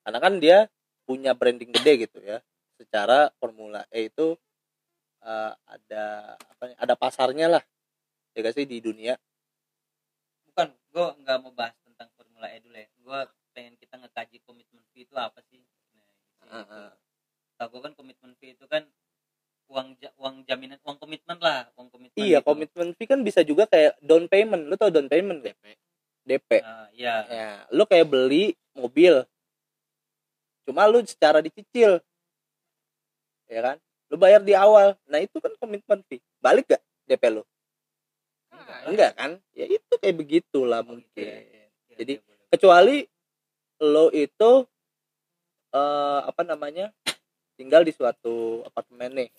[0.03, 0.67] karena kan dia
[1.07, 2.43] punya branding gede gitu ya.
[2.75, 4.35] Secara Formula E itu
[5.23, 7.63] eh, ada apa ada pasarnya lah.
[8.35, 9.15] Ya gak sih di dunia.
[10.49, 12.89] Bukan gue nggak mau bahas tentang formula E dulu ya.
[12.99, 13.19] Gue
[13.55, 15.63] pengen kita ngekaji komitmen fee itu apa sih?
[15.93, 16.59] Nah.
[16.59, 16.89] Heeh.
[17.61, 18.83] Tahu gue kan komitmen fee itu kan
[19.73, 19.87] uang
[20.21, 22.45] uang jaminan uang komitmen lah uang komitmen iya gitu.
[22.45, 24.69] komitmen fee kan bisa juga kayak down payment.
[24.69, 25.57] Lu tau down payment gak?
[25.57, 25.65] DP
[26.23, 27.15] DP Ah, iya.
[27.25, 29.25] Ya lu kayak beli mobil.
[30.63, 31.97] Cuma lu secara dicicil.
[33.49, 33.77] Ya kan?
[34.07, 34.93] Lu bayar di awal.
[35.09, 36.21] Nah itu kan komitmen fee.
[36.37, 37.43] Balik gak DP lu?
[38.53, 38.79] Enggak.
[38.87, 39.31] Enggak kan?
[39.51, 41.25] Ya itu kayak begitulah Oh, gitu mungkin.
[41.25, 41.37] ya.
[41.41, 41.65] Iya,
[41.97, 42.45] Jadi, iya, boleh.
[42.53, 42.97] kecuali
[43.81, 44.51] lo itu
[45.73, 46.93] eh apa namanya?
[47.53, 49.29] Tinggal di suatu apartemen nih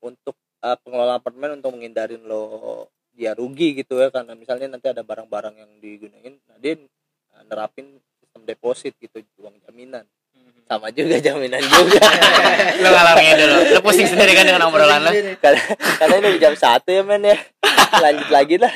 [0.00, 5.04] untuk eh, pengelola apartemen untuk menghindarin lo dia rugi gitu ya karena misalnya nanti ada
[5.04, 10.06] barang-barang yang digunain nah dia eh, nerapin sistem deposit gitu uang jaminan.
[10.30, 10.62] Mhm.
[10.70, 11.98] sama juga jaminan juga.
[12.82, 13.78] Lu ngalamin dulu lu.
[13.82, 15.10] Pusing sendiri kan dengan obrolan lu.
[15.42, 15.62] Karena,
[15.98, 17.34] karena ini jam satu ya men ya.
[17.98, 18.70] Lanjut lagi lah.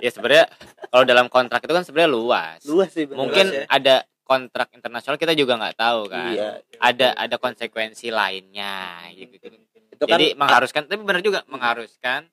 [0.00, 0.48] Ya sebenarnya
[0.88, 2.64] kalau dalam kontrak itu kan sebenarnya luas.
[2.64, 3.20] Luas sih bener.
[3.20, 3.64] mungkin Luas ya.
[3.68, 9.46] ada kontrak internasional kita juga nggak tahu kan iya ada ada konsekuensi lainnya gitu, gitu.
[9.92, 12.26] itu kan jadi mengharuskan tapi benar juga mengharuskan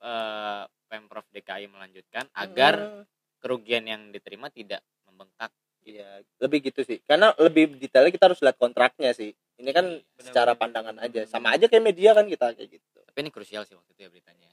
[0.00, 3.02] eh, pemprov DKI melanjutkan agar Hmm.
[3.40, 5.52] kerugian yang diterima tidak membengkak
[5.84, 7.04] Iya, lebih gitu sih.
[7.04, 9.36] Karena lebih detailnya kita harus lihat kontraknya sih.
[9.60, 11.28] Ini kan Benar, secara pandangan aja.
[11.28, 12.98] Sama aja kayak media kan kita kayak gitu.
[13.04, 14.48] tapi ini krusial sih waktu itu ya beritanya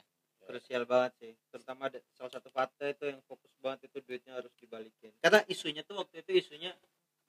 [0.52, 4.52] krusial banget sih terutama ada salah satu fakta itu yang fokus banget itu duitnya harus
[4.60, 6.76] dibalikin karena isunya tuh waktu itu isunya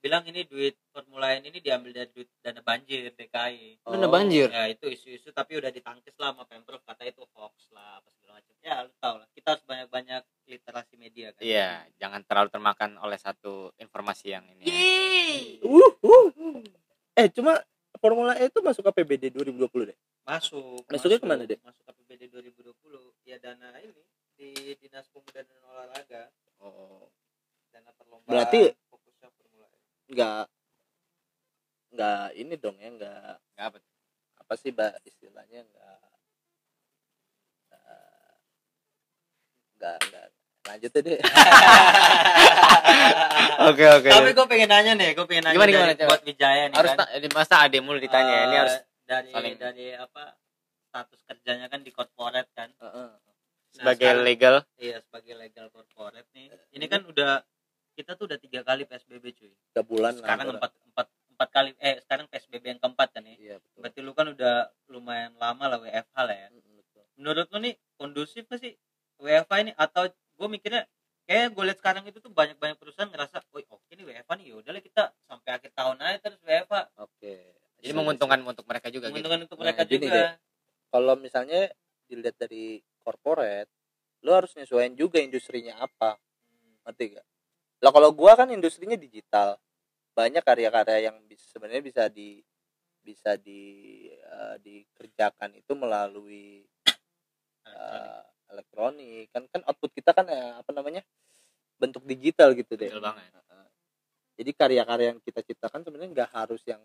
[0.03, 4.51] bilang ini duit Formula ini diambil dari duit dana banjir DKI Dana banjir?
[4.51, 8.43] ya itu isu-isu tapi udah ditangkis lah sama pemprov kata itu hoax lah apa segala
[8.43, 12.99] macam ya lu tau lah kita harus banyak-banyak literasi media kan iya jangan terlalu termakan
[12.99, 14.75] oleh satu informasi yang ini ya.
[14.75, 15.63] Yeay.
[15.63, 16.59] Uh, uh, uh.
[17.15, 17.63] Eh, cuma
[18.03, 19.97] Formula E itu masuk APBD 2020 deh.
[20.23, 21.59] masuk Masuknya masuk, ke mana, Dek?
[21.63, 22.75] masuk APBD 2020
[23.23, 24.03] ya dana ini
[24.35, 26.27] di dinas pemuda dan olahraga
[26.59, 27.07] Oh.
[27.69, 29.79] dana perlombaan Berarti- fokusnya Formula E
[30.09, 30.45] Enggak
[31.89, 33.77] enggak ini dong ya, enggak Nggak apa
[34.37, 35.99] apa sih Mbak istilahnya enggak
[37.63, 38.35] enggak
[39.73, 40.27] enggak, enggak.
[40.63, 41.19] Lanjut aja deh.
[43.63, 46.09] oke oke tapi gue pengen nanya nih gue pengen nanya Gimana, dari gimana, coba?
[46.09, 49.57] buat Wijaya nih harus kan ta- masa adek mulu ditanya ini Eh, harus dari saling-
[49.57, 50.23] dari apa
[50.85, 53.09] status kerjanya kan di corporate kan Heeh.
[53.09, 53.19] Nah,
[53.73, 57.41] sebagai sekarang- legal iya sebagai legal corporate nih ini kan udah
[57.93, 60.19] kita tuh udah tiga kali psbb cuy Tiga bulan lah.
[60.19, 60.57] sekarang antara.
[60.57, 63.79] empat empat empat kali eh sekarang psbb yang keempat kan ya Iya, betul.
[63.79, 64.55] berarti lu kan udah
[64.87, 67.03] lumayan lama lah WFH lah ya betul.
[67.15, 68.73] menurut lu nih kondusif gak sih
[69.19, 70.09] WFH ini atau
[70.53, 70.85] mikirnya
[71.25, 74.45] kayak gue lihat sekarang itu tuh banyak banyak perusahaan ngerasa, woi oke nih WFH nih
[74.53, 77.33] yaudah lah kita sampai akhir tahun aja terus WFH Oke.
[77.79, 80.29] jadi menguntungkan untuk mereka juga gitu menguntungkan untuk Nah, mereka gini juga deh.
[80.93, 81.61] Kalau misalnya
[82.05, 83.71] dilihat dari corporate,
[84.21, 86.21] lo harus nyesuaiin juga industrinya apa.
[86.83, 87.25] ngerti gak?
[87.81, 89.55] Lah kalau gua kan industrinya digital,
[90.13, 92.43] banyak karya-karya yang sebenarnya bisa di
[93.03, 96.63] bisa di eh, dikerjakan itu melalui
[98.53, 101.01] elektronik kan kan output kita kan eh, apa namanya
[101.81, 102.93] bentuk digital gitu deh.
[102.93, 103.33] Betul banget.
[104.33, 106.81] Jadi karya-karya yang kita ciptakan sebenarnya nggak harus yang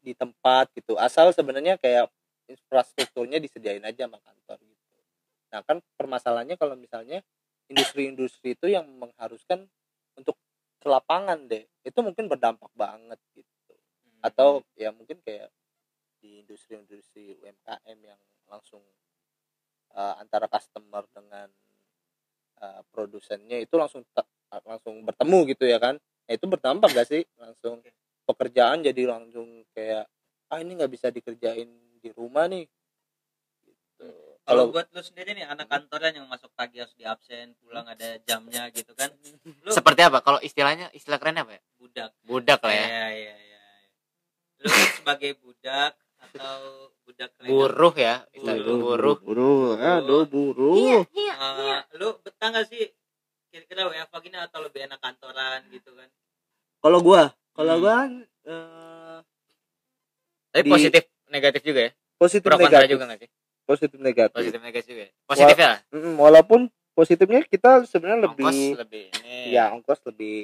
[0.00, 2.08] di tempat gitu, asal sebenarnya kayak
[2.48, 4.98] infrastrukturnya disediain aja sama kantor gitu.
[5.52, 7.20] Nah kan permasalahannya kalau misalnya
[7.70, 9.68] industri-industri itu yang mengharuskan
[10.16, 10.34] untuk
[10.80, 13.74] ke lapangan deh, itu mungkin berdampak banget gitu.
[14.24, 15.52] Atau ya mungkin kayak
[16.18, 18.82] di industri-industri UMKM yang langsung
[19.94, 21.48] eh, antara customer dengan
[22.60, 24.04] eh, produsennya itu langsung
[24.66, 25.96] langsung bertemu gitu ya kan?
[25.98, 27.22] Nah, itu berdampak gak sih?
[27.38, 27.82] Langsung
[28.26, 30.06] pekerjaan jadi langsung kayak
[30.50, 31.70] ah ini nggak bisa dikerjain
[32.02, 32.66] di rumah nih.
[33.66, 34.06] Gitu.
[34.46, 37.86] kalau kalau buat lu sendiri nih anak kantoran yang masuk pagi harus di absen pulang
[37.86, 39.10] ada jamnya gitu kan?
[39.66, 40.24] Lu seperti apa?
[40.26, 41.62] Kalau istilahnya istilah kerennya apa ya?
[41.78, 42.10] Budak.
[42.26, 42.86] Budak lah ya.
[42.86, 43.62] Iya, iya, iya.
[44.64, 44.66] Lu
[44.98, 46.58] sebagai budak atau
[47.02, 47.48] budak legal?
[47.50, 48.76] buruh ya Buruh.
[48.84, 51.78] buruh buruh aduh buruh Iya, iya, Eh, iya.
[51.96, 52.84] lu betah gak sih
[53.48, 56.08] kira-kira WFH gini atau lebih enak kantoran gitu kan?
[56.78, 57.82] kalau gua kalau Hmm.
[57.82, 57.96] gua
[58.42, 59.18] eh,
[60.50, 63.30] tapi Di- positif negatif juga ya positif pro negatif juga nggak sih
[63.64, 66.60] positif negatif positif negatif juga ya positifnya lah Mm, walaupun
[66.92, 70.34] positifnya kita sebenarnya lebih ongkos lebih ini ya ongkos lebih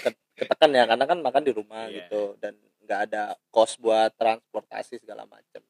[0.00, 1.96] ke- ketekan ya karena kan makan di rumah Iya.
[2.02, 2.54] gitu dan
[2.88, 3.22] nggak ada
[3.52, 5.60] kos buat transportasi segala macam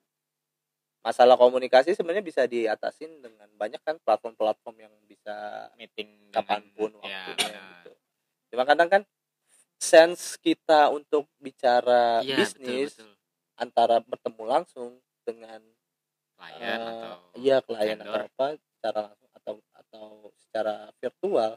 [0.98, 6.90] masalah komunikasi sebenarnya bisa diatasin dengan banyak kan platform-platform yang bisa meeting dengan- kapan pun
[7.02, 7.62] ya, waktunya benar.
[7.74, 7.92] gitu.
[8.48, 9.02] Cuma kadang kan
[9.78, 13.14] sense kita untuk bicara Iya, bisnis betul, betul.
[13.56, 14.90] antara bertemu langsung
[15.22, 15.62] dengan
[16.34, 20.06] klien eh, atau iya klien atau apa secara langsung atau atau
[20.36, 21.50] secara virtual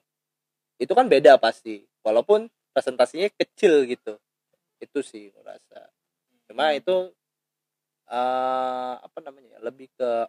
[0.78, 1.86] itu kan beda pasti.
[2.02, 4.16] Walaupun presentasinya kecil gitu
[4.82, 5.88] itu sih merasa
[6.50, 6.80] cuma Hmm.
[6.82, 6.98] itu
[8.12, 10.28] eh apa namanya ya lebih ke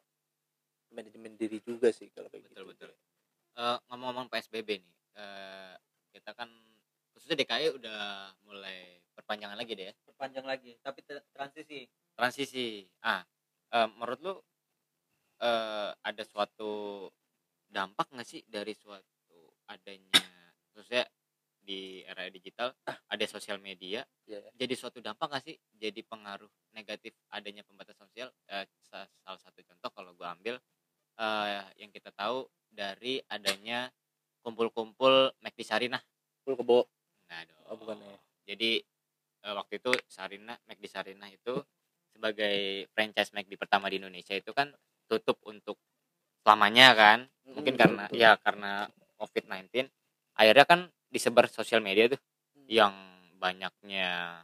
[0.92, 2.86] manajemen diri juga sih kalau kayak betul gitu.
[2.86, 2.90] betul.
[3.59, 5.74] Eh, ngomong-ngomong psbb nih eh,
[6.12, 6.48] kita kan
[7.16, 8.00] khususnya DKI udah
[8.46, 9.94] mulai perpanjangan lagi deh ya.
[10.07, 11.00] Perpanjang lagi, tapi
[11.32, 11.88] transisi.
[12.16, 12.86] transisi.
[13.03, 13.24] Ah
[13.72, 14.34] eh, menurut lu
[15.42, 17.09] eh, ada suatu
[17.72, 20.12] dampak nggak sih dari suatu adanya
[20.72, 21.09] khususnya
[21.62, 24.42] di era digital ada sosial media Iya.
[24.54, 29.62] jadi suatu dampak nggak sih jadi pengaruh negatif adanya pembatasan sosial Eh, sa- salah satu
[29.62, 30.58] contoh kalau gua ambil
[31.18, 33.88] eh, yang kita tahu dari adanya
[34.42, 36.02] kumpul-kumpul McD Sarinah
[36.42, 36.86] full kebo
[37.30, 37.42] nah.
[37.70, 38.16] Oh, bukan ya.
[38.54, 38.82] jadi
[39.42, 41.54] eh, waktu itu Sarinah McD Sarinah itu
[42.12, 44.70] sebagai franchise McD pertama di Indonesia itu kan
[45.06, 45.78] tutup untuk
[46.42, 48.88] selamanya kan mungkin Mm, karena ya karena
[49.20, 49.86] COVID-19
[50.34, 50.80] akhirnya kan
[51.12, 52.20] disebar sosial media tuh
[52.66, 52.92] yang
[53.36, 54.42] banyaknya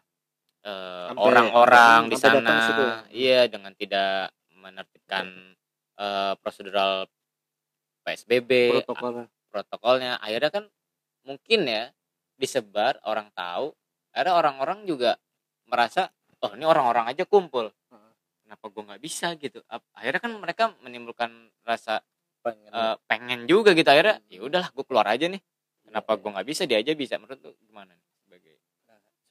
[1.08, 2.86] Sampai- orang-orang di sampai datang sana.
[3.08, 5.56] iya dengan tidak menertibkan
[5.96, 7.08] eh, prosedural
[8.04, 8.50] PSBB
[8.84, 9.24] protokolnya.
[9.48, 10.12] protokolnya.
[10.18, 10.64] Akhirnya kan
[11.22, 11.88] mungkin ya
[12.36, 13.72] disebar orang tahu.
[14.12, 15.16] Akhirnya orang-orang juga
[15.64, 16.08] merasa
[16.38, 17.72] oh ini orang-orang aja kumpul.
[18.44, 19.34] Kenapa gue nggak bisa?
[19.34, 19.60] gitu.
[19.92, 21.30] Akhirnya kan mereka menimbulkan
[21.62, 22.00] rasa
[22.40, 22.70] pengen.
[22.70, 23.88] eh, pengen juga gitu.
[23.88, 24.28] Akhirnya Hmm.
[24.28, 25.40] ya udahlah gue keluar aja nih
[25.89, 27.16] kenapa gue nggak bisa dia aja bisa.
[27.16, 28.55] Menurut lu gimana nih sebagai?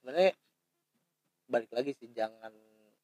[0.02, 0.32] Sebenarnya
[1.48, 2.52] balik lagi sih jangan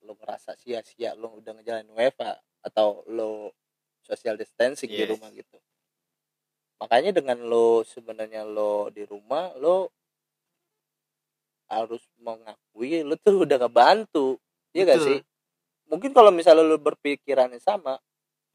[0.03, 2.35] lo ngerasa sia-sia lo udah ngejalanin WFA
[2.65, 3.55] atau lo
[4.03, 5.15] social distancing di Yes.
[5.15, 5.57] rumah gitu.
[6.83, 9.95] Makanya dengan lo sebenarnya lo di rumah lo
[11.71, 14.35] harus mengakui lo tuh udah ngebantu.
[14.75, 15.19] Iya gak sih?
[15.87, 17.95] Mungkin kalau misalnya lo berpikirannya sama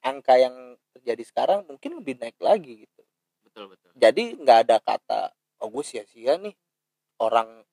[0.05, 2.98] angka yang terjadi sekarang mungkin lebih naik lagi gitu
[3.59, 3.91] betul betul.
[3.99, 5.23] Jadi nggak ada kata
[5.59, 6.55] oh gue sia-sia nih.
[7.19, 7.67] Orang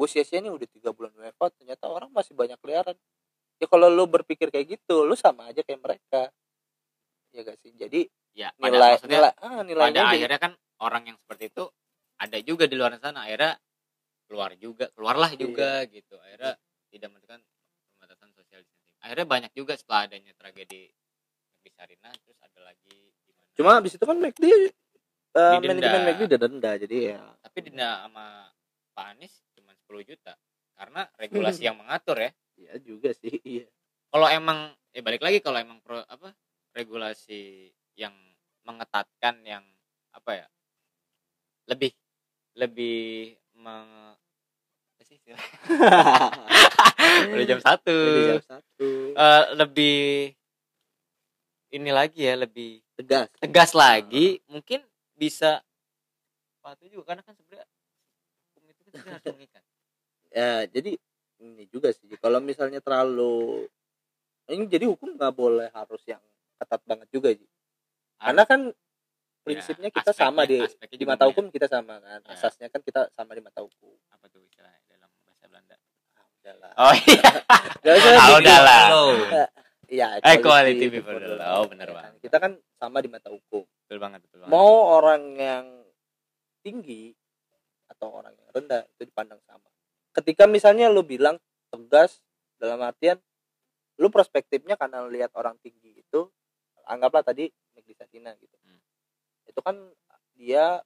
[0.00, 2.96] gue sia-sia nih udah tiga bulan WFH ternyata orang masih banyak keliaran.
[3.60, 6.32] Ya kalau lu berpikir kayak gitu lu sama aja kayak mereka.
[7.36, 7.76] Ya gak sih?
[7.76, 11.64] Jadi ya pada nilai nilai ah nilainya pada akhirnya kan orang yang seperti itu
[12.16, 13.28] ada juga di luar sana.
[13.28, 13.60] Akhirnya
[14.24, 15.40] keluar juga keluarlah Iya.
[15.44, 16.16] juga gitu.
[16.16, 16.56] Akhirnya
[16.88, 17.40] tidak menekan
[17.94, 18.96] pembatasan sosial distancing.
[19.04, 20.88] Akhirnya banyak juga setelah adanya tragedi
[21.60, 23.12] di Sarina terus ada lagi
[23.52, 24.72] cuma abis itu kan McD
[25.34, 25.68] uh, Didenda.
[25.68, 27.20] manajemen McD udah denda jadi ya.
[27.42, 28.26] Tapi denda sama
[28.94, 30.34] Pak Anies cuma 10 juta
[30.74, 32.30] karena regulasi yang mengatur ya.
[32.58, 33.66] Ya juga sih iya.
[34.10, 36.34] Kalau emang ya balik lagi kalau emang pro, apa
[36.74, 38.14] regulasi yang
[38.66, 39.64] mengetatkan yang
[40.10, 40.46] apa ya
[41.70, 41.94] lebih
[42.58, 45.18] lebih meng, apa sih
[47.30, 47.94] udah jam satu.
[47.94, 48.88] Jadi jam satu.
[49.14, 50.34] Eh, lebih
[51.70, 53.30] ini lagi ya lebih tegas.
[53.38, 54.82] tegas lagi mungkin
[55.20, 55.60] bisa
[56.60, 57.68] patuh juga karena kan sebenarnya
[58.56, 59.62] hukum itu kan sebenarnya harus mengikat.
[60.32, 60.90] Ya jadi
[61.40, 63.68] ini juga sih kalau misalnya terlalu
[64.48, 66.20] ini jadi hukum nggak boleh harus yang
[66.56, 67.48] ketat banget juga sih.
[68.16, 68.60] Karena kan
[69.40, 70.56] prinsipnya kita aspeknya- sama di
[70.96, 72.32] di mata hukum kita sama kan Ya.
[72.32, 73.96] asasnya kan kita sama di mata hukum.
[74.12, 75.76] Apa tuh istilahnya dalam bahasa Belanda?
[76.12, 76.72] Ah, udahlah.
[76.76, 77.30] Oh iya.
[78.36, 78.84] Udahlah.
[79.90, 81.98] Iya, Equality before the law, bener Ya kan?
[82.14, 82.20] banget.
[82.22, 85.66] kita kan sama di mata hukum betul banget betul banget mau orang yang
[86.62, 87.10] tinggi
[87.88, 89.66] atau orang yang rendah itu dipandang sama
[90.12, 92.22] ketika misalnya lu bilang tegas
[92.54, 93.18] dalam artian
[93.96, 96.30] lu perspektifnya karena lihat orang tinggi itu
[96.84, 98.78] anggaplah tadi Negeri Satina gitu Hmm.
[99.44, 99.74] itu kan
[100.32, 100.78] dia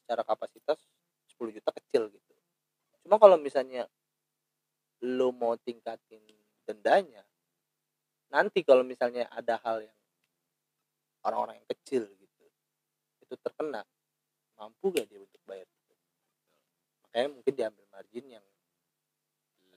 [0.00, 0.80] secara kapasitas
[1.28, 2.32] 10 juta kecil gitu
[3.02, 3.84] cuma kalau misalnya
[5.02, 6.24] lu mau tingkatin
[6.64, 7.25] dendanya
[8.32, 9.98] nanti kalau misalnya ada hal yang
[11.26, 12.44] orang-orang yang kecil gitu
[13.22, 13.82] itu terkena
[14.56, 15.94] mampu gak dia untuk bayar itu
[17.06, 18.46] makanya mungkin diambil margin yang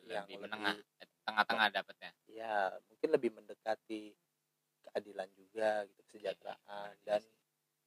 [0.10, 2.12] yang lebih lebih- menengah eh, tengah-tengah dapatnya.
[2.26, 4.18] Ya mungkin lebih mendekati
[4.90, 7.22] keadilan juga gitu kesejahteraan dan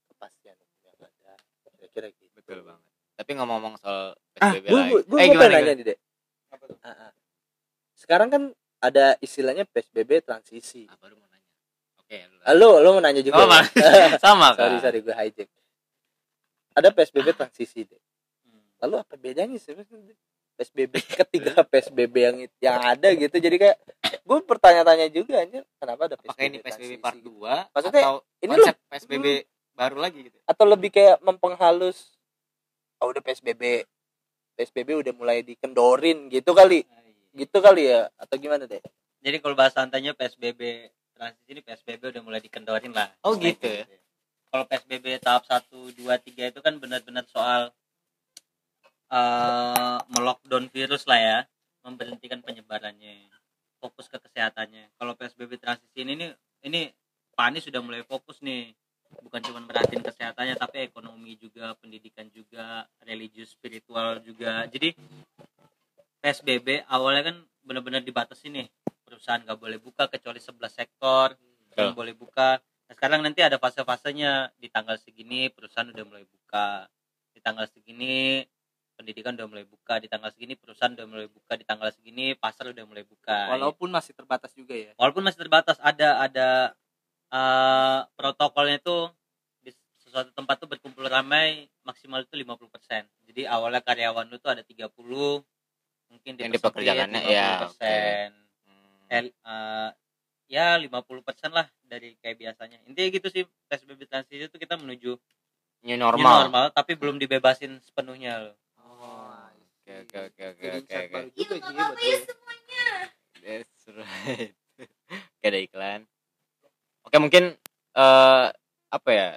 [0.07, 1.35] kepastian hukum yang ada.
[1.75, 2.31] Kira-kira gitu.
[2.39, 2.87] Betul banget.
[3.19, 4.93] Tapi ngomong-ngomong soal ah PSBB gue lagi.
[4.95, 5.99] gue eh gue gimana, nanya nih dek.
[6.83, 7.13] Ah, ah.
[7.99, 8.43] sekarang kan
[8.83, 10.91] ada istilahnya psbb transisi.
[10.91, 11.47] Ah, baru mau nanya.
[11.97, 14.18] Oke lu Ah, lo lo mau nanya juga Oh, ya?
[14.24, 15.49] sama sorry kan sorry gue hijack.
[16.72, 18.01] Ada psbb transisi deh
[18.43, 18.64] Hmm.
[18.83, 19.72] lalu apa bedanya sih
[20.53, 23.33] psbb ketiga psbb yang yang ada gitu.
[23.33, 23.78] Jadi kayak
[24.20, 27.39] gue bertanya-tanya juga anjir kenapa ada apakah ini PSBB part transisi gitu?
[27.39, 29.26] 2 Maksudnya, atau ini konsep PSBB
[29.72, 30.37] baru lagi gitu?
[30.45, 32.18] atau lebih kayak mempenghalus
[32.99, 33.89] oh udah psbb
[34.53, 36.85] psbb udah mulai dikendorin gitu kali.
[36.85, 37.02] Ah, iya.
[37.33, 38.80] Gitu kali ya atau gimana deh
[39.22, 40.91] Jadi kalau bahasa santainya PSBB
[41.22, 43.14] transisi ini PSBB udah mulai dikendorin lah.
[43.22, 43.87] Oh, gitu ya?
[44.51, 47.70] Kalau PSBB tahap 1, 2, 3 itu kan benar-benar soal
[49.12, 51.39] eh melockdown virus lah ya,
[51.87, 53.30] memberhentikan penyebarannya,
[53.78, 54.91] fokus ke kesehatannya.
[54.99, 56.33] Kalau PSBB transisi ini
[56.66, 56.91] ini
[57.33, 58.74] Pak Anies sudah mulai fokus nih,
[59.20, 64.64] bukan cuma merhatiin kesehatannya tapi ekonomi juga, pendidikan juga, religius spiritual juga.
[64.68, 64.97] Jadi
[66.23, 68.70] PSBB awalnya kan benar-benar dibatasi nih.
[69.03, 71.35] Perusahaan nggak boleh buka kecuali 11 sektor
[71.75, 72.62] yang boleh buka.
[72.62, 74.55] Nah, sekarang nanti ada fase-fasenya.
[74.57, 76.87] Di tanggal segini perusahaan udah mulai buka.
[77.35, 78.47] Di tanggal segini
[78.95, 79.99] pendidikan udah mulai buka.
[79.99, 81.59] Di tanggal segini perusahaan udah mulai buka.
[81.59, 83.53] Di tanggal segini pasar udah mulai buka.
[83.53, 84.95] Walaupun masih terbatas juga ya?
[84.97, 85.77] Walaupun masih terbatas.
[85.83, 86.49] Ada ada
[87.33, 89.11] eh, protokolnya itu
[89.64, 94.62] di sesuatu tempat tuh berkumpul ramai maksimal itu 50% jadi awalnya karyawan lu tuh ada
[94.62, 94.93] 30
[96.13, 98.33] mungkin Yang dipekerjakannya, ya, 50%.
[99.13, 99.91] El- eh,
[100.53, 103.43] ya 50% lah dari kayak biasanya intinya gitu sih
[103.73, 109.33] PSBB transisi itu kita menuju new new normal normal tapi belum dibebasin sepenuhnya loh oh
[109.81, 112.21] oke oke oke oke oke insight oke baru juga Ji buat gue.
[113.43, 114.55] That's right.
[115.43, 116.01] Oke ada iklan.
[117.03, 117.59] Oke mungkin
[117.99, 118.47] eh
[118.87, 119.29] apa ya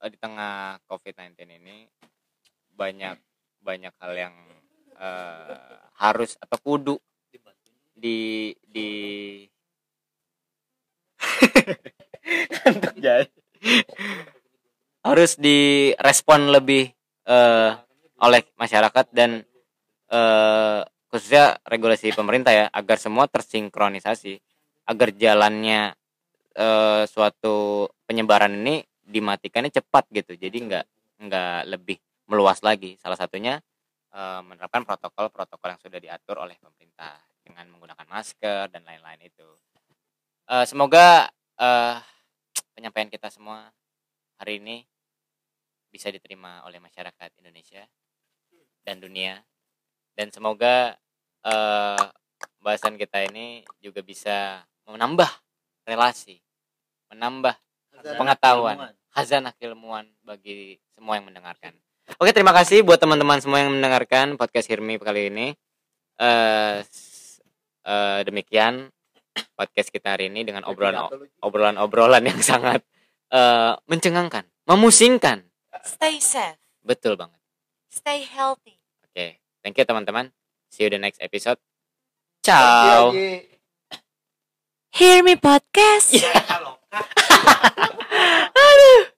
[0.00, 1.84] eh, di tengah COVID-19 ini
[2.72, 3.20] banyak
[3.60, 4.34] banyak hal yang
[4.98, 6.96] eh, harus atau kudu.
[7.94, 8.90] Di di.
[15.04, 16.88] Harus direspon lebih
[17.28, 17.70] eh,
[18.20, 19.44] oleh masyarakat dan
[20.08, 24.40] eh, khususnya regulasi pemerintah ya agar semua tersinkronisasi
[24.88, 25.94] agar jalannya
[26.56, 30.36] eh, suatu penyebaran ini dimatikannya cepat gitu.
[30.36, 30.84] Jadi nggak
[31.28, 32.96] nggak lebih meluas lagi.
[33.00, 33.60] Salah satunya
[34.14, 39.48] menerapkan protokol-protokol yang sudah diatur oleh pemerintah dengan menggunakan masker dan lain-lain itu.
[40.44, 41.28] Eh, semoga
[41.60, 41.96] eh,
[42.76, 43.72] penyampaian kita semua
[44.40, 44.84] hari ini
[45.92, 47.84] bisa diterima oleh masyarakat Indonesia
[48.84, 49.44] dan dunia.
[50.16, 50.96] Dan semoga
[51.44, 52.04] eh,
[52.64, 55.28] bahasan kita ini juga bisa menambah
[55.84, 56.40] relasi,
[57.12, 57.56] menambah
[58.16, 61.76] pengetahuan, khazanah keilmuan bagi semua yang mendengarkan.
[62.04, 65.46] Oke, terima kasih buat teman-teman semua yang mendengarkan podcast Hirmi kali ini.
[66.14, 67.40] Eh, s-
[67.82, 68.92] eh, demikian
[69.56, 71.10] podcast kita hari ini dengan obrolan
[71.42, 72.84] obrolan-obrolan yang sangat
[73.32, 75.42] eh, mencengangkan, memusingkan.
[75.82, 76.60] Stay safe.
[76.84, 77.40] Betul banget.
[77.88, 78.78] Stay healthy.
[79.02, 80.30] Oke, thank you teman-teman.
[80.70, 81.58] See you the next episode.
[82.44, 83.10] Ciao.
[84.94, 86.14] Hear me podcast.
[88.54, 89.13] Aduh.